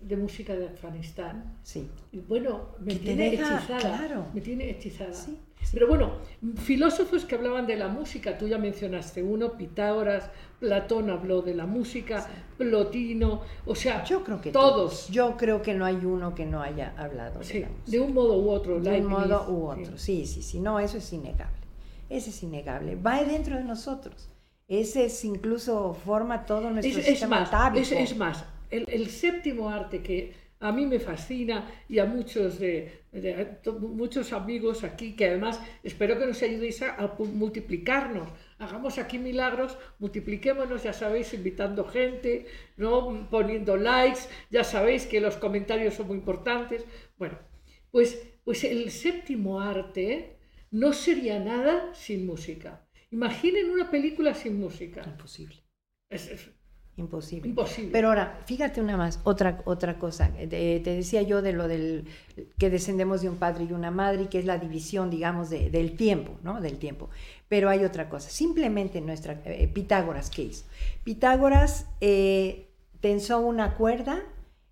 [0.00, 1.58] de música de Afganistán.
[1.62, 1.88] Sí.
[2.12, 3.78] Y bueno, me tiene deja- hechizada.
[3.98, 4.26] claro.
[4.34, 5.12] Me tiene hechizada.
[5.12, 5.38] Sí,
[5.72, 6.12] Pero bueno,
[6.56, 11.66] filósofos que hablaban de la música, tú ya mencionaste uno, Pitágoras, Platón habló de la
[11.66, 16.46] música, Plotino, o sea, Yo creo que todos, Yo creo que no hay uno que
[16.46, 17.90] no haya hablado sí, de la música.
[17.90, 18.80] de un modo u otro.
[18.80, 19.80] De un modo u sí.
[19.82, 19.98] otro.
[19.98, 20.60] Sí, sí, sí.
[20.60, 21.56] No, eso es innegable.
[22.08, 22.96] Ese es innegable.
[22.96, 24.28] Va dentro de nosotros.
[24.68, 29.08] Ese es incluso forma todo nuestro Es, es sistema más, es, es más, el, el
[29.10, 34.84] séptimo arte que a mí me fascina y a muchos de, de- to- muchos amigos
[34.84, 38.28] aquí que además espero que nos ayudéis a, multiplicarnos.
[38.58, 43.26] Hagamos aquí milagros, multipliquémonos, ya sabéis, invitando gente, ¿no?
[43.30, 46.84] poniendo likes, ya sabéis que los comentarios son muy importantes.
[47.16, 47.38] Bueno,
[47.90, 50.36] pues, pues el séptimo arte
[50.70, 52.86] no sería nada sin música.
[53.10, 55.02] Imaginen una película sin música.
[55.06, 55.56] Imposible.
[56.08, 56.50] Es- es
[57.00, 57.48] Imposible.
[57.48, 57.90] imposible.
[57.92, 60.30] Pero ahora, fíjate una más, otra, otra cosa.
[60.38, 62.06] Eh, te decía yo de lo del
[62.58, 65.70] que descendemos de un padre y una madre, y que es la división, digamos, de-
[65.70, 66.60] del tiempo, ¿no?
[66.60, 67.08] Del tiempo.
[67.48, 68.30] Pero hay otra cosa.
[68.30, 70.64] Simplemente nuestra eh, Pitágoras, ¿qué hizo?
[71.04, 72.68] Pitágoras eh,
[73.00, 74.20] tensó una cuerda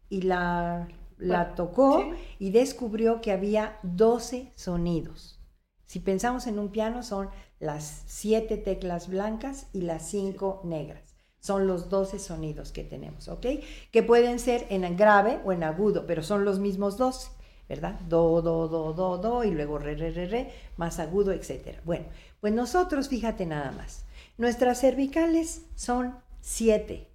[0.09, 0.89] y la,
[1.19, 2.19] la Bueno, tocó sí.
[2.39, 5.41] y descubrió que había 12 sonidos.
[5.87, 11.08] Si pensamos en un piano, son las siete teclas blancas y las cinco negras.
[11.41, 13.47] Son los 12 sonidos que tenemos, ¿ok?
[13.93, 17.31] Que pueden ser en grave o en agudo, pero son los mismos 12,
[17.69, 18.01] ¿verdad?
[18.09, 21.79] Do, do, do, do, do, y luego re, re, re, re, más agudo, etc.
[21.85, 22.07] Bueno,
[22.41, 24.05] pues nosotros, fíjate nada más,
[24.37, 27.09] nuestras cervicales son 7,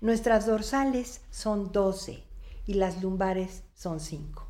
[0.00, 2.22] nuestras dorsales son 12
[2.66, 4.46] y las lumbares son 5.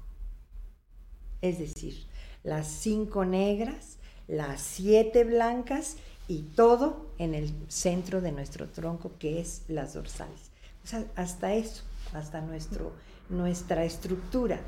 [1.40, 2.06] Es decir,
[2.42, 3.98] las 5 negras,
[4.28, 5.96] las 7 blancas
[6.28, 10.50] y todo en el centro de nuestro tronco que es las dorsales.
[10.84, 12.92] O sea, hasta eso, hasta nuestro,
[13.28, 14.60] nuestra estructura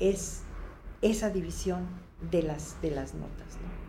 [0.00, 0.42] es
[1.02, 1.86] esa división
[2.30, 3.56] de las, de las notas.
[3.62, 3.88] ¿no?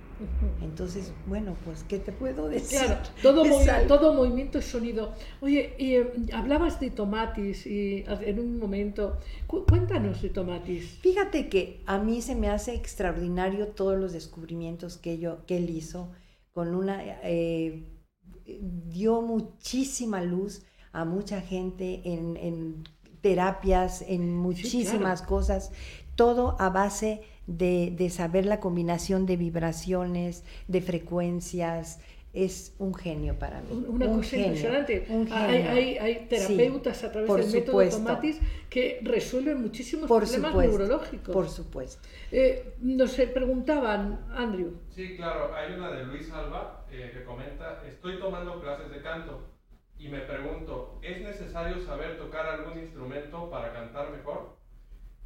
[0.61, 2.79] Entonces, bueno, pues, ¿qué te puedo decir?
[2.79, 5.13] Claro, todo, movi- todo movimiento es sonido.
[5.39, 9.17] Oye, y, eh, hablabas de Tomatis y en un momento.
[9.47, 10.97] Cu- cuéntanos de Tomatis.
[11.01, 15.69] Fíjate que a mí se me hace extraordinario todos los descubrimientos que, yo, que él
[15.69, 16.09] hizo,
[16.59, 17.87] con una, eh,
[18.45, 22.83] dio muchísima luz a mucha gente en, en
[23.21, 25.71] terapias, en muchísimas cosas,
[26.15, 32.01] todo a base de, de saber la combinación de vibraciones, de frecuencias.
[32.31, 33.67] Es un genio para mí.
[33.71, 35.05] Un- Una un cosa genio, impresionante.
[35.09, 35.71] un Hay, genio.
[35.71, 37.97] hay- hay terapeutas a través del método supuesto.
[37.97, 41.33] Tomatis que resuelven muchísimos Por problemas supuesto, neurológicos.
[41.33, 42.07] por supuesto.
[42.31, 48.19] Eh, nos preguntaban, Andrew, Sí, claro, hay una de Luis Alba eh, que comenta, estoy
[48.19, 49.41] tomando clases de canto
[49.97, 54.55] y me pregunto, ¿es necesario saber tocar algún instrumento para cantar mejor?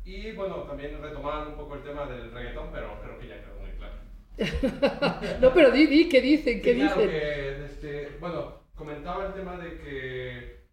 [0.06, 3.63] Y bueno, también retomaban un poco el tema del reggaetón, pero creo que ya quedó.
[5.42, 6.62] No, pero di, di, ¿qué dicen?
[6.62, 7.12] ¿Qué Sí, claro dicen?
[7.12, 10.64] que, este, bueno, comentaba el tema de que,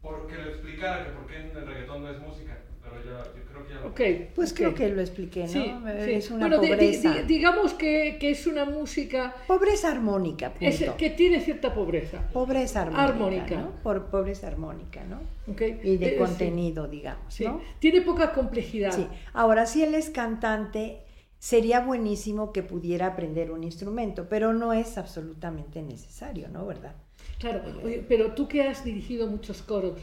[0.00, 3.44] porque lo explicara, que por qué en el reggaetón no es música, pero ya, yo
[3.44, 3.88] creo que ya lo...
[3.88, 4.00] Ok,
[4.34, 4.56] Pues ok.
[4.56, 5.48] creo que lo expliqué, ¿no?
[5.48, 6.12] Sí, sí.
[6.12, 7.12] Es una bueno, di- di- pobreza.
[7.12, 10.64] di- digamos que, que es una música Pobreza armónica, punto.
[10.66, 12.26] es- que tiene cierta pobreza.
[12.32, 13.56] Pobreza armónica, Armónica.
[13.56, 13.70] ¿no?
[13.82, 15.20] Por pobreza armónica, ¿no?
[15.52, 15.60] ¿ok?
[15.84, 17.44] Y de Eh, sí, contenido, digamos, sí.
[17.44, 17.60] ¿no?
[17.80, 18.92] Tiene poca complejidad.
[18.92, 19.06] Sí.
[19.34, 21.02] Ahora, si él es cantante,
[21.40, 26.66] sería buenísimo que pudiera aprender un instrumento, pero no es absolutamente necesario, ¿no?
[26.66, 26.96] ¿Verdad?
[27.38, 30.00] Claro, oye, pero tú que has dirigido muchos coros,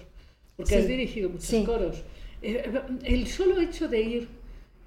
[0.57, 1.63] porque Sí, has dirigido muchos sí.
[1.63, 2.03] coros,
[2.41, 2.71] eh,
[3.03, 4.29] el solo hecho de ir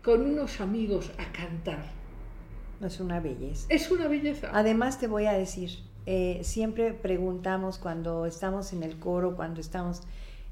[0.03, 1.85] con unos amigos a cantar,
[2.85, 3.67] Es una belleza.
[3.69, 4.51] Es una belleza.
[4.53, 5.71] Además te voy a decir,
[6.07, 10.03] eh, siempre preguntamos cuando estamos en el coro, cuando estamos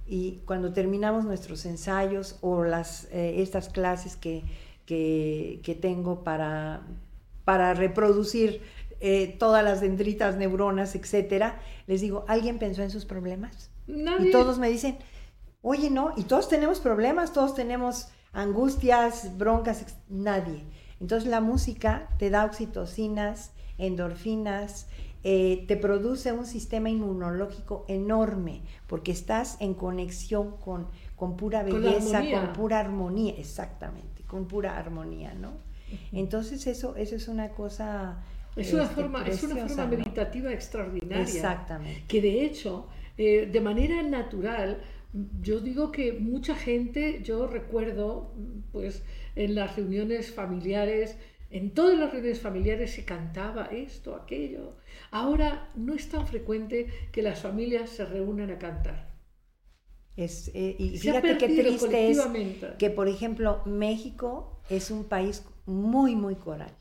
[0.07, 4.45] y cuando terminamos nuestros ensayos o las, eh, estas clases que,
[4.89, 6.81] que, que tengo para,
[7.45, 8.63] para reproducir
[9.01, 13.71] eh, todas las dendritas, neuronas, etcétera, les digo, ¿alguien pensó en sus problemas?
[13.87, 14.29] Nadie.
[14.29, 14.97] Y todos me dicen,
[15.61, 20.65] oye, no, y todos tenemos problemas, todos tenemos angustias, broncas, nadie.
[21.01, 24.87] Entonces la música te da oxitocinas, endorfinas,
[25.23, 32.23] eh, te produce un sistema inmunológico enorme, porque estás en conexión con, con pura belleza,
[32.33, 35.55] con pura armonía, exactamente, con pura armonía, ¿no?
[36.13, 38.23] Entonces eso, eso es una cosa...
[38.55, 39.97] es una este, forma, es una forma ¿no?
[39.97, 41.25] meditativa extraordinaria.
[41.25, 42.05] Exactamente.
[42.07, 44.83] que de hecho, eh, de manera natural,
[45.41, 48.35] yo digo que mucha gente, yo recuerdo,
[48.71, 49.03] pues
[49.35, 51.17] en las reuniones familiares,
[51.51, 54.77] en todas las reuniones familiares se cantaba esto, aquello.
[55.11, 59.08] Ahora no es tan frecuente que las familias se reúnan a cantar.
[60.19, 62.19] Es, eh, y Se fíjate qué triste es
[62.77, 66.73] que, por ejemplo, México es un país muy, muy coral.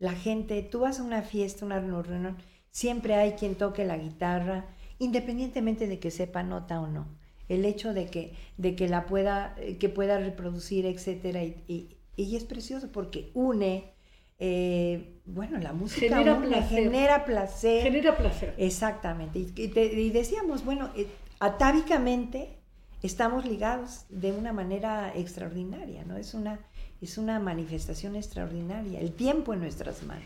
[0.00, 2.36] La gente, tú vas a una fiesta, una reunión,
[2.72, 4.66] siempre hay quien toque la guitarra,
[4.98, 7.06] independientemente de que sepa nota o no.
[7.48, 11.96] El hecho de que, de que la pueda, eh, que pueda reproducir, etcétera, y, y-
[12.16, 13.92] y es precioso porque une,
[14.40, 16.68] eh, bueno, la música Genera une, placer.
[16.84, 17.82] genera placer.
[17.84, 18.54] Genera placer.
[18.58, 19.38] Exactamente.
[19.38, 21.06] Y, y te- y decíamos, bueno, eh,
[21.40, 22.58] atávicamente
[23.02, 26.16] estamos ligados de una manera extraordinaria, ¿no?
[26.16, 26.58] Es una,
[27.00, 30.24] es una manifestación extraordinaria, el tiempo en nuestras manos.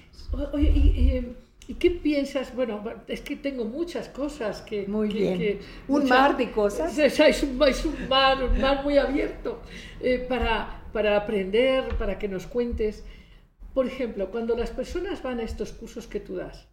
[0.52, 1.32] Oye, y, eh,
[1.68, 2.54] ¿y qué piensas?
[2.54, 4.86] Bueno, es que tengo muchas cosas que...
[4.86, 5.38] Muy que- bien.
[5.38, 6.96] que- Un mar de cosas.
[6.96, 9.60] Es, es un, es un mar, un mar muy abierto
[10.00, 13.04] eh, para, para aprender, para que nos cuentes.
[13.74, 16.66] Por ejemplo, cuando las personas van a estos cursos que tú das,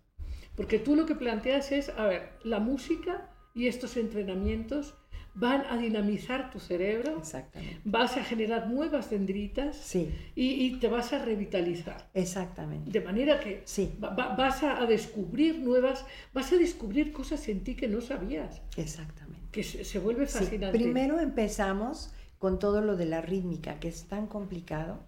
[0.55, 4.95] porque tú lo que planteas es, a ver, la música y estos entrenamientos
[5.33, 7.79] van a dinamizar tu cerebro, Exactamente.
[7.85, 12.09] vas a generar nuevas dendritas Sí, y, y te vas a revitalizar.
[12.13, 12.89] exactamente.
[12.91, 17.63] De manera que Sí, va- va- vas a, descubrir nuevas, vas a descubrir cosas en
[17.63, 19.45] ti que no sabías, exactamente.
[19.51, 20.77] que se, se vuelve Sí, fascinante.
[20.77, 25.05] Primero empezamos con todo lo de la rítmica, que es tan complicado.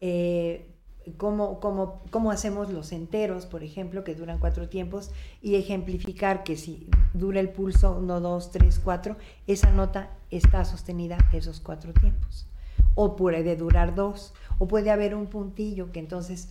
[0.00, 0.66] Eh,
[1.16, 5.10] cómo, cómo- cómo hacemos los enteros, por ejemplo, que duran cuatro tiempos,
[5.42, 11.18] y ejemplificar que si dura el pulso 1, 2, 3, 4, esa nota está sostenida
[11.32, 12.46] esos cuatro tiempos.
[12.94, 16.48] O puede durar dos, o puede haber un puntillo que entonces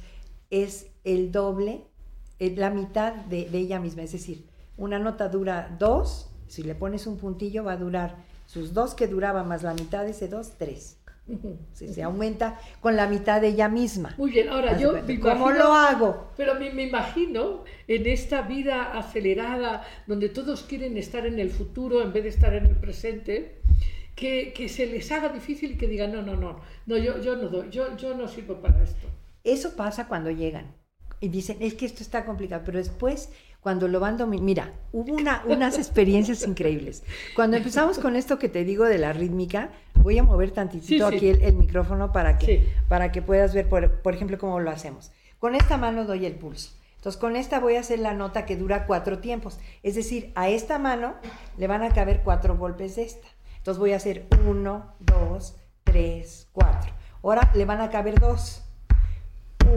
[0.49, 1.83] es el doble,
[2.39, 4.03] eh, la mitad de, de ella misma.
[4.03, 4.45] Es decir,
[4.77, 9.07] una nota dura dos, si le pones un puntillo va a durar sus dos que
[9.07, 10.96] duraba más la mitad de ese dos, tres.
[11.73, 14.15] Se aumenta con la mitad de ella misma.
[14.17, 16.31] Muy bien, ahora yo me ¿Cómo lo hago?
[16.37, 22.01] Pero me, me imagino en esta vida acelerada, donde todos quieren estar en el futuro
[22.01, 23.61] en vez de estar en el presente,
[24.15, 27.35] que, que se les haga difícil y que digan, no, no, no, no yo, yo
[27.35, 29.07] no doy, yo, yo no sirvo para esto.
[29.43, 30.73] Eso pasa cuando llegan
[31.19, 33.29] y dicen, es que esto está complicado, pero después,
[33.67, 37.03] cuando lo van dominando, mira, hubo una, unas experiencias increíbles.
[37.35, 40.97] Cuando empezamos con esto que te digo de la rítmica, voy a mover tantitito Sí,
[41.11, 41.17] sí.
[41.17, 42.67] aquí el, el micrófono para que, Sí.
[42.87, 45.11] para que puedas ver, por, por ejemplo, cómo lo hacemos.
[45.37, 46.71] Con esta mano doy el pulso.
[46.95, 49.59] Entonces, con esta voy a hacer la nota que dura cuatro tiempos.
[49.83, 51.15] Es decir, a esta mano
[51.57, 53.27] le van a caber cuatro golpes de esta.
[53.57, 56.93] Entonces voy a hacer uno, dos, tres, cuatro.
[57.21, 58.63] Ahora le van a caber dos.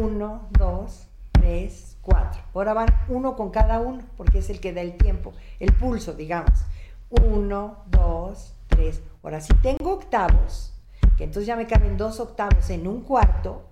[0.01, 2.43] Uno, dos, tres, cuatro.
[2.55, 6.15] Ahora van uno con cada uno, porque es el que da el tiempo, el pulso,
[6.15, 6.65] digamos.
[7.11, 9.01] Uno, dos, tres.
[9.23, 10.75] Ahora, si tengo octavos,
[11.17, 13.69] que entonces ya me caben dos octavos en un cuarto,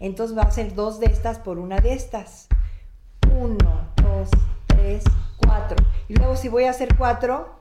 [0.00, 2.48] entonces va a ser dos de estas por una de estas.
[3.32, 4.30] Uno, dos,
[4.66, 5.04] tres,
[5.36, 5.76] cuatro.
[6.08, 7.60] Y luego si voy a hacer cuatro,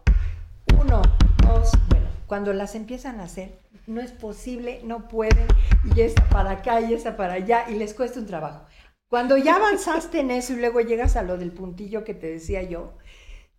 [0.79, 1.01] uno,
[1.43, 5.47] dos, bueno, cuando las empiezan a hacer, no es posible, no pueden,
[5.95, 8.61] y esta para acá y esa para allá, y les cuesta un trabajo.
[9.15, 12.63] Cuando ya avanzaste en eso y luego llegas a lo del puntillo que te decía
[12.63, 12.97] yo,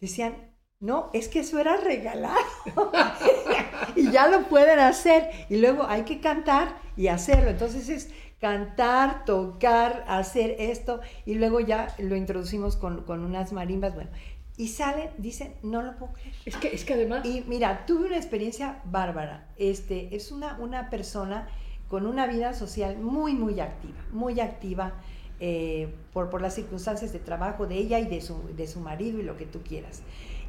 [0.03, 0.35] decían,
[0.81, 2.37] no, es que eso era regalado.
[3.97, 5.31] y ya lo pueden hacer.
[5.49, 7.49] Y luego hay que cantar y hacerlo.
[7.49, 11.01] Entonces es cantar, tocar, hacer esto.
[11.25, 13.95] Y luego ya lo introducimos con, con unas marimbas.
[13.95, 14.11] Bueno,
[14.59, 16.35] y salen, dicen, no lo puedo creer.
[16.45, 19.49] Es que, es que además, Y mira, tuve una experiencia bárbara.
[19.57, 21.49] Este, es una, una persona
[21.89, 25.01] con una vida social muy, muy activa, muy activa
[25.41, 29.19] eh, por, por las circunstancias de trabajo de ella y de su, de su marido
[29.21, 30.03] y lo que tú quieras.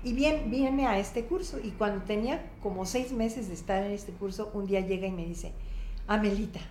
[0.03, 3.91] Y bien, viene a este curso y cuando tenía como seis meses de estar en
[3.91, 5.51] este curso, un día llega y me dice,
[6.07, 6.61] Amelita,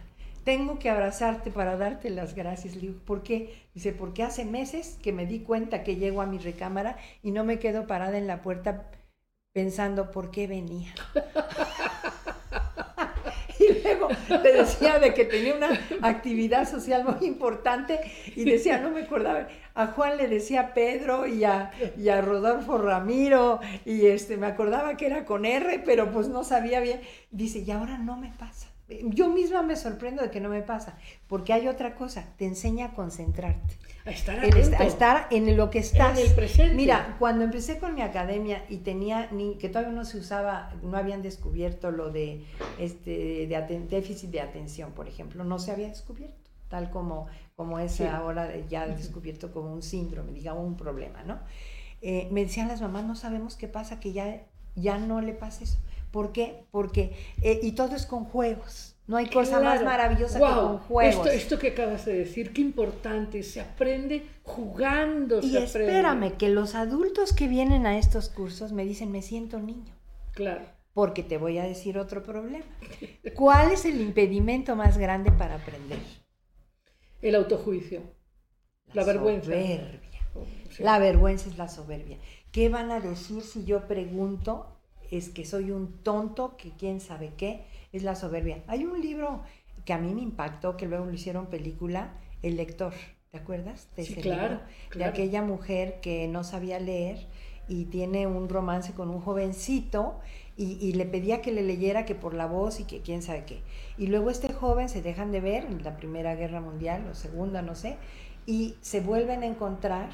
[0.45, 2.77] tengo que abrazarte para darte las gracias.
[2.77, 3.67] Le digo, ¿por qué?
[3.75, 7.45] Dice, porque hace meses que me di cuenta que llego a mi recámara y no
[7.45, 8.91] me quedo parada en la puerta
[9.53, 10.95] pensando por qué venía.
[14.29, 18.01] le decía de que tenía una actividad social muy importante
[18.35, 22.79] y decía, no me acordaba, a Juan le decía Pedro y a, y a Rodolfo
[22.79, 27.01] Ramiro y este, me acordaba que era con R, pero pues no sabía bien.
[27.31, 28.69] Dice, y ahora no me pasa.
[28.89, 32.87] Yo misma me sorprendo de que no me pasa, porque hay otra cosa, te enseña
[32.87, 33.77] a concentrarte.
[34.05, 34.77] A estar, atento.
[34.79, 36.17] a estar en lo que estás.
[36.17, 36.75] En el presente.
[36.77, 40.97] Mira, cuando empecé con mi academia y tenía ni que todavía no se usaba, no
[40.97, 42.45] habían descubierto lo de
[42.79, 47.27] este de déficit de atención, por ejemplo, no se había descubierto, tal como
[47.57, 48.05] como es Sí.
[48.05, 51.41] ahora ya descubierto como un síndrome, digamos un problema, ¿no?
[52.03, 54.43] Eh, me decían las mamás, no sabemos qué pasa, que ya
[54.77, 55.79] ya no le pasa eso.
[56.17, 56.65] ¿Por qué?
[56.71, 58.97] Porque eh, y todo es con juegos.
[59.07, 61.27] No hay cosa más maravillosa que con juegos.
[61.27, 63.43] Esto, esto que acabas de decir, qué importante.
[63.43, 65.41] Se aprende jugando.
[65.41, 65.93] Y se aprende.
[65.93, 69.93] espérame, que los adultos que vienen a estos cursos me dicen, me siento niño.
[70.33, 70.65] Claro.
[70.95, 72.65] Porque te voy a decir otro problema.
[73.35, 75.99] ¿Cuál es el impedimento más grande para aprender?
[77.21, 78.01] El autojuicio.
[78.95, 79.51] La vergüenza.
[79.51, 80.01] Soberbia.
[80.71, 80.83] Sí.
[80.83, 82.17] La vergüenza es la soberbia.
[82.53, 84.76] ¿Qué van a decir si yo pregunto?
[85.11, 88.63] Es que soy un tonto, que quién sabe qué, es la soberbia.
[88.67, 89.43] Hay un libro
[89.85, 92.93] que a mí me impactó, que luego lo hicieron película, El lector.
[93.31, 93.89] ¿Te acuerdas?
[93.97, 94.63] De Sí, ese claro, libro?
[94.93, 97.27] De aquella mujer que no sabía leer
[97.69, 100.21] y tiene un romance con un jovencito
[100.57, 103.45] y, y le pedía que le leyera que por la voz y que quién sabe
[103.45, 103.63] qué.
[103.97, 107.63] Y luego este joven se dejan de ver en la Primera Guerra Mundial o Segunda,
[107.63, 107.99] no sé,
[108.47, 110.11] y se vuelven a encontrar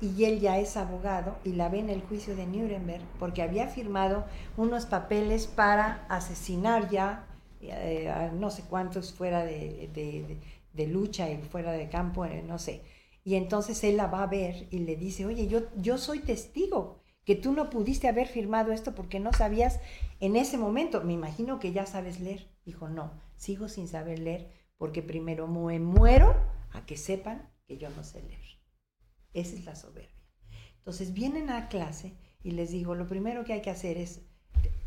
[0.00, 3.68] y él ya es abogado y la ve en el juicio de Nuremberg porque había
[3.68, 4.24] firmado
[4.56, 7.26] unos papeles para asesinar ya
[7.60, 9.88] eh, no sé cuántos fuera de-
[10.72, 12.82] de lucha y fuera de campo, eh, no sé.
[13.24, 17.00] Y entonces él la va a ver y le dice, oye, yo, yo soy testigo
[17.24, 19.80] que tú no pudiste haber firmado esto porque no sabías
[20.20, 22.46] en ese momento, me imagino que ya sabes leer.
[22.64, 26.34] Dijo, no, sigo sin saber leer porque primero me muero
[26.72, 28.59] a que sepan que yo no sé leer.
[29.34, 30.10] Esa es la soberbia.
[30.78, 34.22] Entonces vienen a clase y les digo, lo primero que hay que hacer es,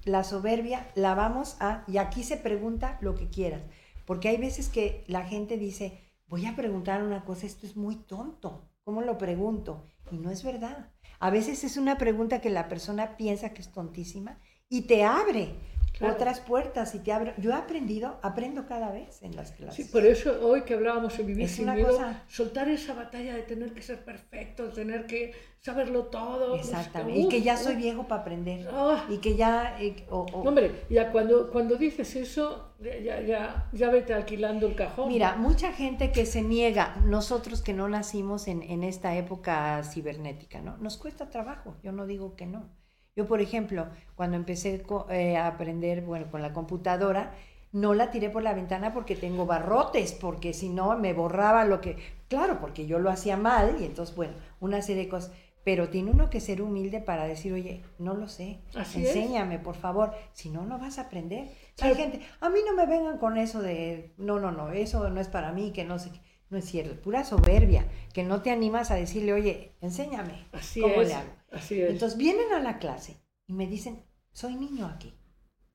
[0.06, 3.62] la soberbia la vamos a, y aquí se pregunta lo que quieras,
[4.06, 7.96] porque hay veces que la gente dice, voy a preguntar una cosa, esto es muy
[7.96, 9.86] tonto, ¿cómo lo pregunto?
[10.12, 10.92] Y no es verdad.
[11.20, 15.56] A veces es una pregunta que la persona piensa que es tontísima y te abre
[15.98, 16.16] Claro.
[16.16, 17.34] otras puertas y te abre.
[17.38, 19.86] Yo he aprendido, aprendo cada vez en las clases.
[19.86, 22.94] Sí, por eso hoy que hablábamos en Vivir Es sin una Miedo, cosa- soltar esa
[22.96, 26.50] batalla de tener que ser perfecto, tener que saberlo todo.
[26.56, 27.20] pues, Exactamente.
[27.20, 28.68] Y que ya soy viejo para aprender.
[28.74, 29.06] Ah.
[29.10, 29.78] Y que ya...
[29.80, 35.08] eh, Hombre, ya cuando, cuando dices eso, ya, ya, ya vete alquilando el cajón.
[35.10, 40.60] Mira, mucha gente que se niega, nosotros que no nacimos en, en esta época cibernética,
[40.60, 40.76] ¿no?
[40.78, 42.68] Nos cuesta trabajo, yo no digo que no.
[43.16, 47.34] Yo, por ejemplo, cuando empecé eh, a aprender, bueno, con la computadora,
[47.72, 51.82] no la tiré por la ventana porque tengo barrotes, porque si no me borraba lo
[51.82, 51.98] que...
[52.28, 55.32] Claro, porque yo lo hacía mal y entonces, bueno, una serie de cosas.
[55.64, 59.16] Pero tiene uno que ser humilde para decir, oye, no lo sé, Así es.
[59.16, 61.52] enséñame, por favor, si no, no vas a aprender.
[61.80, 65.22] Hay gente, a mí no me vengan con eso de, no, no, no, eso no
[65.22, 66.20] es para mí, que no sé qué.
[66.54, 67.84] No es cierto, pura soberbia,
[68.14, 71.08] que no te animas a decirle, oye, enséñame, Así ¿cómo es.
[71.08, 71.30] le hago?
[71.52, 71.90] Así es.
[71.90, 75.16] Entonces vienen a la clase y me dicen, soy niño aquí,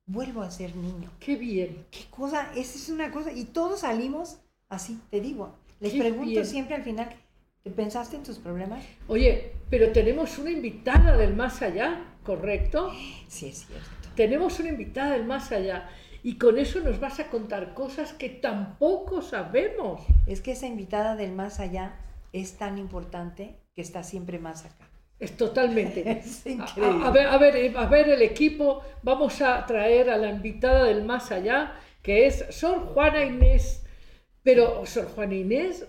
[0.05, 1.11] vuelvo a ser niño.
[1.19, 1.85] Qué bien.
[1.91, 2.49] ¿Qué cosa?
[2.55, 5.53] Esa es una cosa, y todos salimos así, te digo.
[5.81, 6.45] Les Qué pregunto bien.
[6.45, 7.09] siempre al final,
[7.61, 8.81] ¿te pensaste en tus problemas?
[9.09, 12.89] Oye, pero tenemos una invitada del más allá, ¿correcto?
[13.27, 13.85] Sí, es cierto.
[14.15, 15.89] Tenemos una invitada del más allá.
[16.23, 20.01] Y con eso nos vas a contar cosas que tampoco sabemos.
[20.27, 21.95] Es que esa invitada del más allá
[22.33, 24.89] es tan importante que está siempre más acá.
[25.19, 26.01] Es totalmente.
[26.25, 27.03] Es increíble.
[27.03, 30.29] a- a ver, a, ver, eh, a ver el equipo, vamos a traer a la
[30.29, 33.83] invitada del más allá, que es Sor Juana Inés.
[34.43, 35.85] Pero, Sor Juana Inés,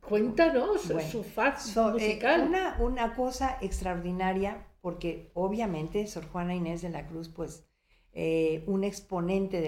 [0.00, 2.42] cuéntanos Bueno, su faz So, eh, musical.
[2.48, 7.66] una, una cosa extraordinaria, porque obviamente Sor Juana Inés de la Cruz, pues,
[8.14, 9.60] eh, un exponente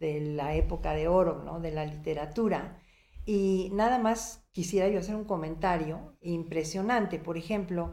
[0.00, 1.60] de la época de oro, ¿no?
[1.60, 2.80] De la literatura.
[3.24, 7.18] Y nada más quisiera yo hacer un comentario impresionante.
[7.18, 7.92] Por ejemplo,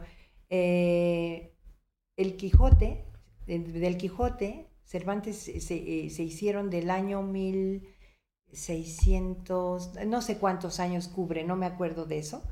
[0.50, 1.54] eh,
[2.16, 3.04] el Quijote,
[3.46, 10.80] de- del Quijote, Cervantes se, se- eh, se hicieron del año 1600, no sé cuántos
[10.80, 12.42] años cubre, no me acuerdo de eso.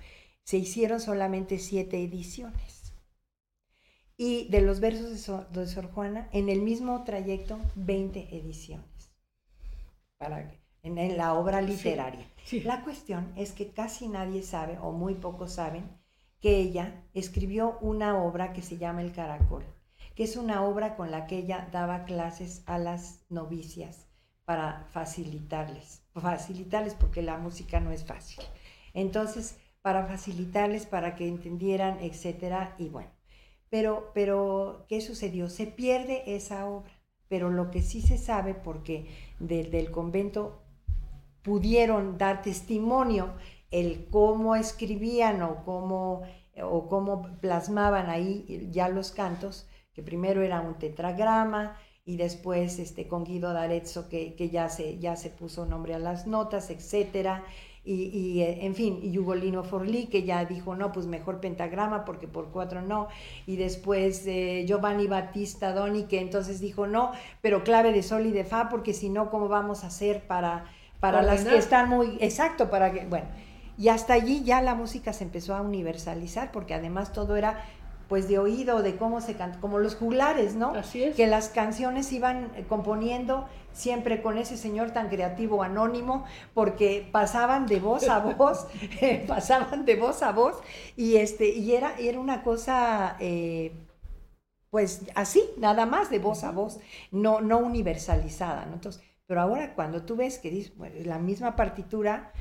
[0.45, 2.78] Se hicieron solamente siete ediciones.
[4.21, 9.13] Y de los versos de Sor, de Sor Juana, en el mismo trayecto, 20 ediciones.
[10.19, 10.53] Para
[10.83, 12.29] en, la obra literaria.
[12.45, 12.61] sí.
[12.61, 15.89] La cuestión es que casi nadie sabe, o muy pocos saben,
[16.41, 19.65] que ella escribió una obra que se llama El Caracol,
[20.17, 24.09] que es una obra con la que ella daba clases a las novicias
[24.45, 28.43] para facilitarles, facilitarles porque la música no es fácil.
[28.95, 33.18] Entonces, para facilitarles, para que entendieran, etcétera, y bueno.
[33.71, 35.49] Pero, pero, ¿qué sucedió?
[35.49, 36.91] Se pierde esa obra,
[37.29, 39.07] pero lo que sí se sabe, porque
[39.39, 40.63] desde el convento
[41.43, 43.35] pudieron dar testimonio
[43.71, 46.23] el cómo escribían o cómo,
[46.63, 53.07] o cómo plasmaban ahí ya los cantos, que primero era un tetragrama y después este,
[53.07, 57.45] con Guido d'Arezzo que, que ya, se, ya se puso nombre a las notas, etcétera,
[57.89, 62.05] y, y, eh, en fin, y Ugolino Forlì, que ya dijo, no, pues mejor pentagrama,
[62.05, 63.09] porque por cuatro no,
[63.47, 68.31] y después eh, Giovanni Battista Doni, que entonces dijo, no, pero clave de sol y
[68.31, 70.67] de fa, porque si no, ¿cómo vamos a hacer para,
[71.01, 73.27] para las que están muy, exacto, para que, bueno,
[73.79, 77.65] y hasta allí ya la música se empezó a universalizar, porque además todo era
[78.09, 80.71] pues de oído, de cómo se canta, como los juglares, ¿no?
[80.71, 81.15] Así es.
[81.15, 83.47] Que las canciones iban eh, componiendo
[83.79, 88.67] siempre con ese señor tan creativo anónimo, porque pasaban de voz a voz,
[89.01, 90.57] eh, pasaban de voz a voz,
[90.97, 93.73] y, este, y era, era una cosa, eh,
[94.71, 96.81] pues así, nada más de voz a voz,
[97.13, 98.75] no, no universalizada, ¿no?
[98.75, 102.33] Entonces, pero ahora cuando tú ves que dice, bueno, la misma partitura,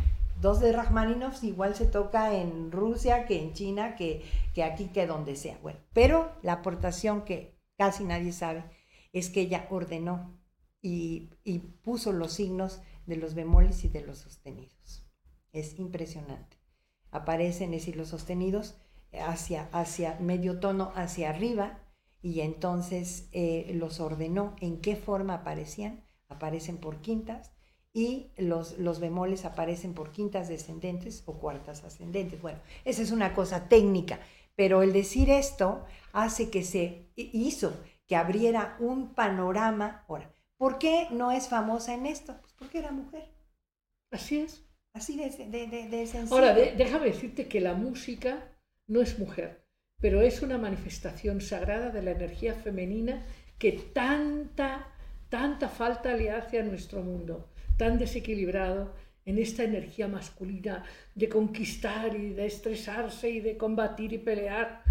[0.42, 4.24] dos de Rachmaninoff igual se toca en Rusia que en China, que,
[4.56, 5.58] que aquí, que donde sea.
[5.62, 8.64] Bueno, pero la aportación que casi nadie sabe
[9.14, 10.37] es que ella ordenó
[10.88, 15.06] y, puso los signos de los bemoles y de los sostenidos.
[15.54, 16.58] Es impresionante.
[17.12, 18.76] Aparecen, es decir, los sostenidos
[19.14, 21.80] hacia, hacia medio tono hacia arriba
[22.22, 26.04] y entonces eh, los ordenó en qué forma aparecían.
[26.30, 27.54] Aparecen por quintas
[27.94, 32.42] y los, los bemoles aparecen por quintas descendentes o cuartas ascendentes.
[32.42, 34.20] Bueno, esa es una cosa técnica,
[34.56, 37.74] pero el decir esto hace que se hizo
[38.08, 40.04] que abriera un panorama.
[40.08, 42.38] Ahora, ¿por qué no es famosa en esto?
[42.42, 43.26] Pues porque era mujer.
[44.12, 44.64] Así es.
[44.94, 46.36] Así de, de, de, de sencillo.
[46.36, 48.52] Ahora, déjame decirte que la música
[48.88, 49.64] no es mujer,
[50.00, 53.24] pero es una manifestación sagrada de la energía femenina
[53.60, 54.88] que tanta,
[55.30, 58.94] tanta falta le hace a nuestro mundo tan desequilibrado
[59.26, 60.84] en esta energía masculina
[61.14, 64.82] de conquistar y de estresarse y de combatir y pelear.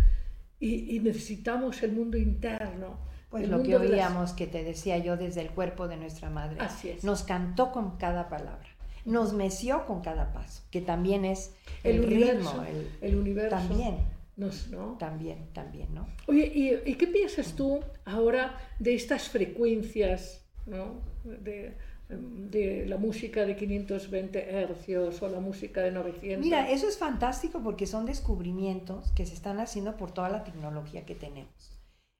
[0.60, 2.98] Y, y necesitamos el mundo interno.
[3.38, 6.56] Pues lo que las- oíamos que te decía yo desde el cuerpo de nuestra madre.
[6.60, 7.04] Así es.
[7.04, 8.68] Nos cantó con cada palabra,
[9.04, 13.56] nos meció con cada paso, que también es el, El universo, ritmo, el, el universo.
[13.56, 13.96] también,
[14.36, 14.96] Nos, ¿no?
[14.98, 16.06] también, también, ¿no?
[16.26, 21.00] Oye, ¿y, y qué piensas tú ahora de estas frecuencias, ¿no?
[21.24, 21.74] de,
[22.08, 26.44] de la música de 520 hercios o la música de 900?
[26.44, 31.04] Mira, eso es fantástico porque son descubrimientos que se están haciendo por toda la tecnología
[31.04, 31.75] que tenemos.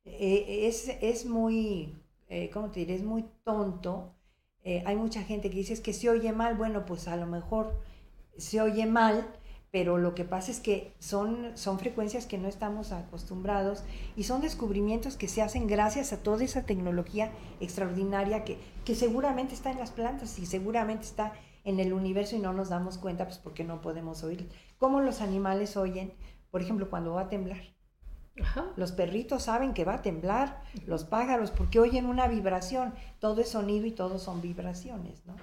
[0.07, 1.95] Eh, es, es muy,
[2.29, 2.71] eh, ¿cómo?
[2.75, 4.15] Es muy tonto.
[4.65, 6.57] Eh, hay mucha gente que dice es que se oye mal.
[6.57, 7.79] Bueno, pues a lo mejor
[8.39, 9.27] se oye mal,
[9.71, 13.85] pero lo que pasa es que son, son frecuencias que no estamos acostumbrados
[14.17, 19.55] y son descubrimientos que se hacen gracias a toda esa tecnología extraordinaria que, que seguramente
[19.55, 21.35] está en las plantas y seguramente está
[21.65, 24.49] en el universo y no nos damos cuenta pues porque no podemos oír.
[24.79, 26.13] ¿Cómo los animales oyen?
[26.51, 27.76] Por ejemplo, cuando va a temblar.
[28.41, 28.67] Ajá.
[28.77, 32.95] Los perritos saben que va a temblar, los pájaros, porque oyen una vibración.
[33.19, 35.35] Todo es sonido y todo son vibraciones, ¿no?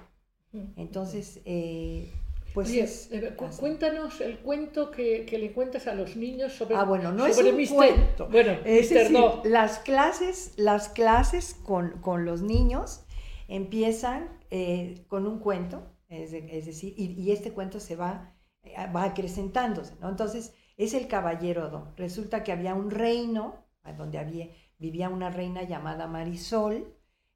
[0.76, 2.12] Entonces, eh,
[2.52, 3.58] pues Oye, es eh, cu- así.
[3.58, 6.76] cuéntanos el cuento que, que le cuentas a los niños sobre.
[6.76, 8.28] Ah, bueno, no es sobre un Mister- cuento.
[8.28, 9.42] Bueno, Es Mister decir, No.
[9.44, 13.04] las clases, las clases con, con los niños
[13.48, 18.32] empiezan eh, con un cuento, es, de- es decir, y, y este cuento se va,
[18.62, 20.08] eh, va acrecentándose, ¿no?
[20.08, 21.96] Entonces, es el caballero Don.
[21.96, 23.64] Resulta que había un reino
[23.96, 24.48] donde había,
[24.78, 26.94] vivía una reina llamada Marisol,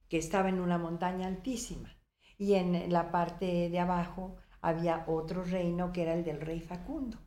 [0.09, 1.95] que estaba en una montaña altísima.
[2.39, 7.18] Y en la parte de abajo había otro reino que era el del rey Facundo.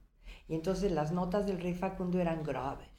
[0.47, 2.89] Y entonces las notas del rey Facundo eran graves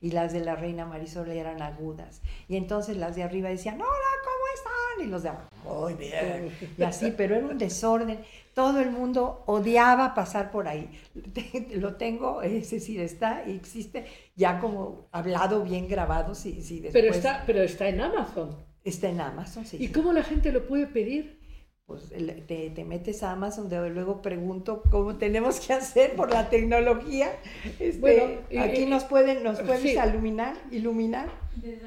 [0.00, 2.22] y las de la reina Marisol eran agudas.
[2.48, 4.79] Y entonces las de arriba decían, hola, ¿cómo están?
[5.02, 6.50] Y los de abajo, muy bien.
[6.76, 8.20] Y así, pero era un desorden.
[8.54, 10.90] Todo el mundo odiaba pasar por ahí.
[11.74, 14.04] Lo tengo, es decir, está, existe
[14.36, 18.56] ya como hablado, bien grabado, si, si después Pero está, pero está en Amazon.
[18.84, 19.64] está en Amazon.
[19.64, 19.92] sí, ¿Y sí.
[19.92, 21.38] cómo la gente lo puede pedir?
[21.86, 22.10] Pues
[22.46, 27.32] te, te metes a Amazon, de luego pregunto cómo tenemos que hacer por la tecnología.
[27.80, 29.96] Este, Bueno, y- aquí y- nos pueden, nos puedes sí.
[29.98, 31.30] iluminar, iluminar.
[31.56, 31.86] Desde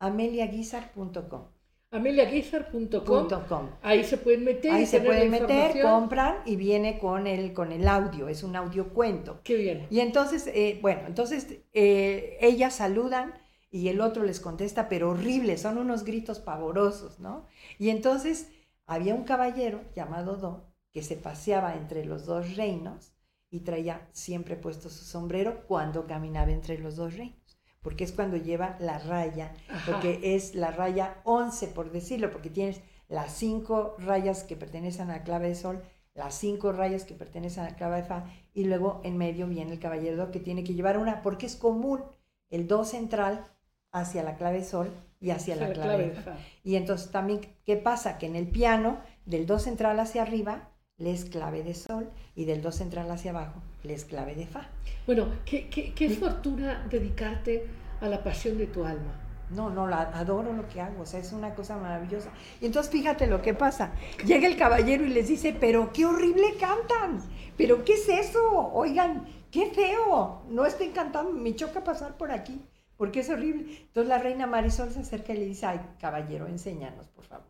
[0.00, 1.42] ameliaguizar.com.
[1.90, 3.68] ameliaguizar.com.
[3.82, 4.72] Ahí se pueden meter.
[4.72, 8.92] Ahí se pueden meter, compran y viene con el, con el audio, es un audio
[8.92, 9.40] cuento.
[9.44, 9.86] Qué bien.
[9.90, 13.34] Y entonces, eh, bueno, entonces eh, ellas saludan
[13.70, 17.46] y el otro les contesta, pero horrible, son unos gritos pavorosos, ¿no?
[17.78, 18.50] Y entonces
[18.86, 23.12] había un caballero llamado Do que se paseaba entre los dos reinos
[23.48, 27.39] y traía siempre puesto su sombrero cuando caminaba entre los dos reinos
[27.82, 29.52] porque es cuando lleva la raya,
[29.86, 35.18] porque es la raya 11, por decirlo, porque tienes las cinco rayas que pertenecen a
[35.18, 35.82] la clave de sol,
[36.14, 39.72] las cinco rayas que pertenecen a la clave de fa, y luego en medio viene
[39.72, 42.02] el caballero que tiene que llevar una, porque es común
[42.50, 43.46] el do central
[43.92, 46.36] hacia la clave de sol y hacia la clave, de fa.
[46.62, 48.18] Y entonces también, ¿qué pasa?
[48.18, 52.44] Que en el piano, del do central hacia arriba, le es clave de sol, y
[52.44, 54.68] del do central hacia abajo, le es clave de fa.
[55.06, 57.66] Bueno, qué, qué, qué fortuna dedicarte
[58.00, 59.20] a la pasión de tu alma.
[59.50, 62.30] No, no, la, adoro lo que hago, o sea, es una cosa maravillosa.
[62.60, 63.92] Y entonces fíjate lo que pasa.
[64.24, 67.20] Llega el caballero y les dice, pero qué horrible cantan,
[67.56, 72.64] pero qué es eso, oigan, qué feo, no estén cantando, me choca pasar por aquí,
[72.96, 73.76] porque es horrible.
[73.86, 77.48] Entonces la reina Marisol se acerca y le dice, ay, caballero, enséñanos, por favor,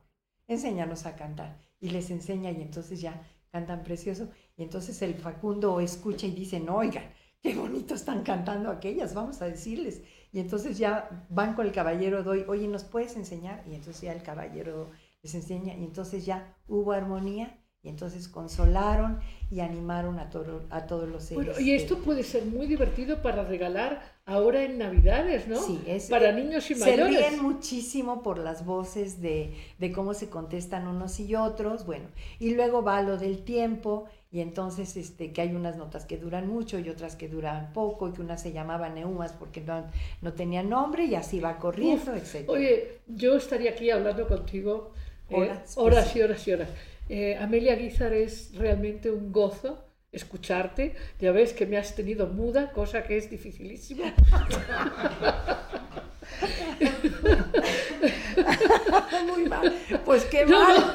[0.48, 1.58] enséñanos a cantar.
[1.80, 4.30] Y les enseña y entonces ya cantan precioso.
[4.60, 9.40] Y entonces el Facundo escucha y dice, no, oigan, qué bonito están cantando aquellas, vamos
[9.40, 10.02] a decirles.
[10.32, 13.64] Y entonces ya van con el caballero doy, oye, ¿nos puedes enseñar?
[13.66, 14.90] Y entonces ya el caballero
[15.22, 20.84] les enseña y entonces ya hubo armonía y entonces consolaron y animaron a, todo, a
[20.84, 21.46] todos los seres.
[21.46, 25.56] Bueno, y esto puede ser muy divertido para regalar ahora en Navidades, ¿no?
[25.56, 27.16] Sí, es, para niños y mayores.
[27.16, 32.08] Se ríen muchísimo por las voces de, de cómo se contestan unos y otros, bueno,
[32.38, 36.46] y luego va lo del tiempo y entonces este, que hay unas notas que duran
[36.46, 39.84] mucho y otras que duran poco y que unas se llamaban neumas porque no,
[40.22, 42.48] no tenían nombre y así va corriendo, etc.
[42.48, 44.92] Oye, yo estaría aquí hablando contigo
[45.30, 45.36] eh,
[45.76, 45.76] horas,
[46.14, 46.68] y horas y horas.
[47.08, 50.94] Eh, Amelia Guizar es realmente un gozo escucharte.
[51.18, 54.14] Ya ves que me has tenido muda, cosa que es dificilísima.
[59.26, 59.74] Muy mal.
[60.04, 60.94] Pues qué mal.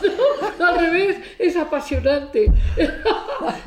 [0.59, 2.51] al revés, es apasionante.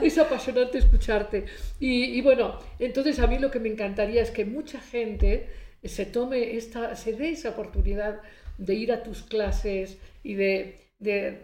[0.03, 1.47] es apasionante escucharte.
[1.79, 5.49] Y, bueno, entonces a mí lo que me encantaría es que mucha gente
[5.85, 8.21] se tome esta, se dé esa oportunidad
[8.59, 11.43] de ir a tus clases y de, de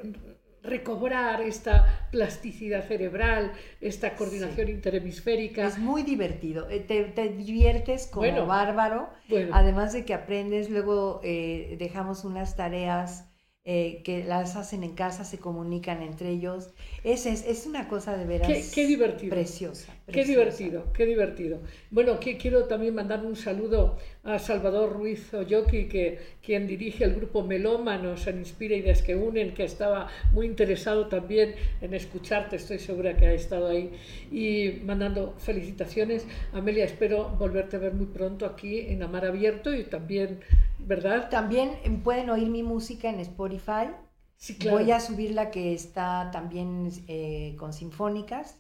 [0.65, 5.67] recobrar esta plasticidad cerebral, esta coordinación interhemisférica.
[5.67, 9.11] Es muy divertido, eh, te, diviertes como bárbaro,
[9.53, 13.34] además de que aprendes, luego eh, dejamos unas tareas
[13.67, 16.69] eh, que las hacen en casa, se comunican entre ellos.
[17.03, 19.31] Es, es, es una cosa de veras qué, divertido.
[19.31, 21.61] Preciosa, Qué divertido, qué divertido.
[21.91, 27.15] Bueno, que, quiero también mandar un saludo a Salvador Ruiz Oyoki, que, quien dirige el
[27.15, 32.79] grupo Melómanos en Inspira Ideas que Unen, que estaba muy interesado también en escucharte, estoy
[32.79, 33.93] segura que ha estado ahí.
[34.31, 36.27] Y mandando felicitaciones.
[36.53, 40.41] Amelia, espero volverte a ver muy pronto aquí en Amar Abierto y también
[40.87, 41.29] ¿verdad?
[41.31, 41.71] También
[42.03, 43.91] pueden oír mi música en Spotify.
[44.37, 44.79] Sí, claro.
[44.79, 48.59] Voy a subir la que está también eh, con sinfónicas.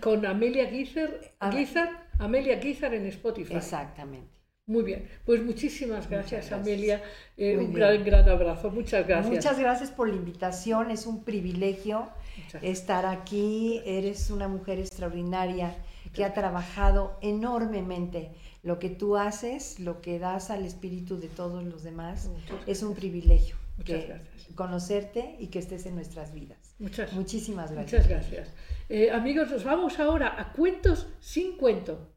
[0.00, 1.50] con Amelia Guizar, ah.
[2.18, 3.54] Amelia Guizar en Spotify.
[3.54, 4.36] Exactamente.
[4.68, 7.00] Muy bien, pues muchísimas gracias, Amelia.
[7.36, 8.68] Eh, un gran, gran abrazo.
[8.70, 9.32] Muchas gracias.
[9.32, 10.90] Muchas gracias por la invitación.
[10.90, 12.08] Es un privilegio
[12.62, 13.80] estar aquí.
[13.86, 15.76] Eres una mujer extraordinaria
[16.12, 18.32] que ha trabajado enormemente
[18.66, 22.28] lo que tú haces, lo que das al espíritu de todos los demás,
[22.66, 23.54] es un privilegio.
[23.78, 24.46] Muchas gracias.
[24.56, 26.58] Conocerte y que estés en nuestras vidas.
[26.80, 28.02] Muchas, Muchísimas gracias.
[28.02, 28.48] Muchas gracias.
[28.88, 32.08] Eh, amigos, nos vamos ahora a cuentos sin cuento.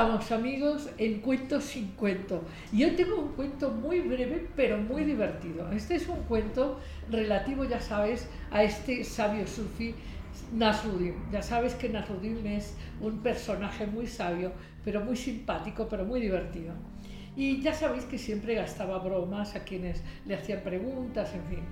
[0.00, 2.42] Estamos amigos en Cuentos sin Cuento.
[2.72, 5.70] Y hoy tengo un cuento muy breve pero muy divertido.
[5.72, 6.80] Este es un cuento
[7.10, 9.94] relativo, ya sabes, a este sabio sufi
[10.54, 11.16] Nasruddin.
[11.30, 14.52] Ya sabes que Nasruddin es un personaje muy sabio,
[14.86, 16.72] pero muy simpático, pero muy divertido.
[17.36, 21.64] Y ya sabéis que siempre gastaba bromas a quienes le hacían preguntas, en fin.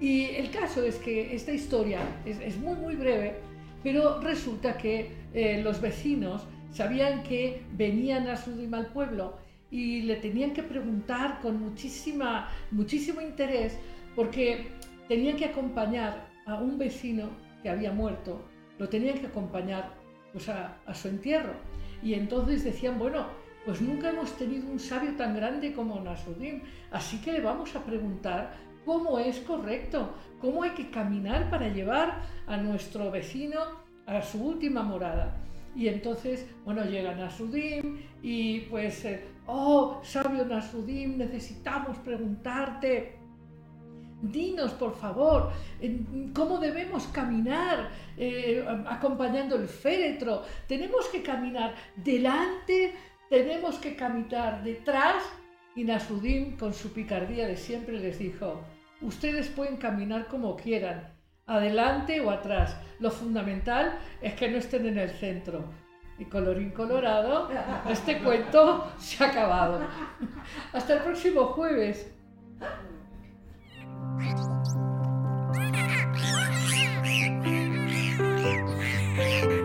[0.00, 3.36] Y el caso es que esta historia es, muy, muy breve,
[3.84, 9.38] pero resulta que eh, los vecinos sabían que venían a su al pueblo
[9.70, 13.78] y le tenían que preguntar con muchísima, muchísimo interés
[14.14, 14.66] porque
[15.08, 17.30] tenían que acompañar a un vecino
[17.62, 18.42] que había muerto,
[18.78, 19.94] lo tenían que acompañar
[20.32, 21.54] pues, a, a su entierro.
[22.02, 23.26] Y entonces decían, bueno,
[23.64, 27.84] pues nunca hemos tenido un sabio tan grande como Nasruddin, así que le vamos a
[27.84, 28.54] preguntar
[28.84, 33.60] cómo es correcto, cómo hay que caminar para llevar a nuestro vecino
[34.06, 35.36] a su última morada.
[35.74, 43.16] Y entonces, bueno, llega Nasruddin y pues, eh, oh, sabio Nasruddin, necesitamos preguntarte,
[44.20, 45.50] dinos por favor,
[46.34, 50.42] cómo debemos caminar eh, acompañando el féretro.
[50.68, 52.94] Tenemos que caminar delante,
[53.28, 55.24] tenemos que caminar detrás.
[55.74, 58.60] Y Nasruddin, con su picardía de siempre, les dijo,
[59.00, 61.14] ustedes pueden caminar como quieran,
[61.46, 62.76] adelante o atrás.
[63.00, 65.64] Lo fundamental es que no estén en el centro.
[66.18, 67.48] Y colorín colorado,
[67.88, 69.80] este cuento se ha acabado.
[70.72, 72.12] Hasta el próximo jueves.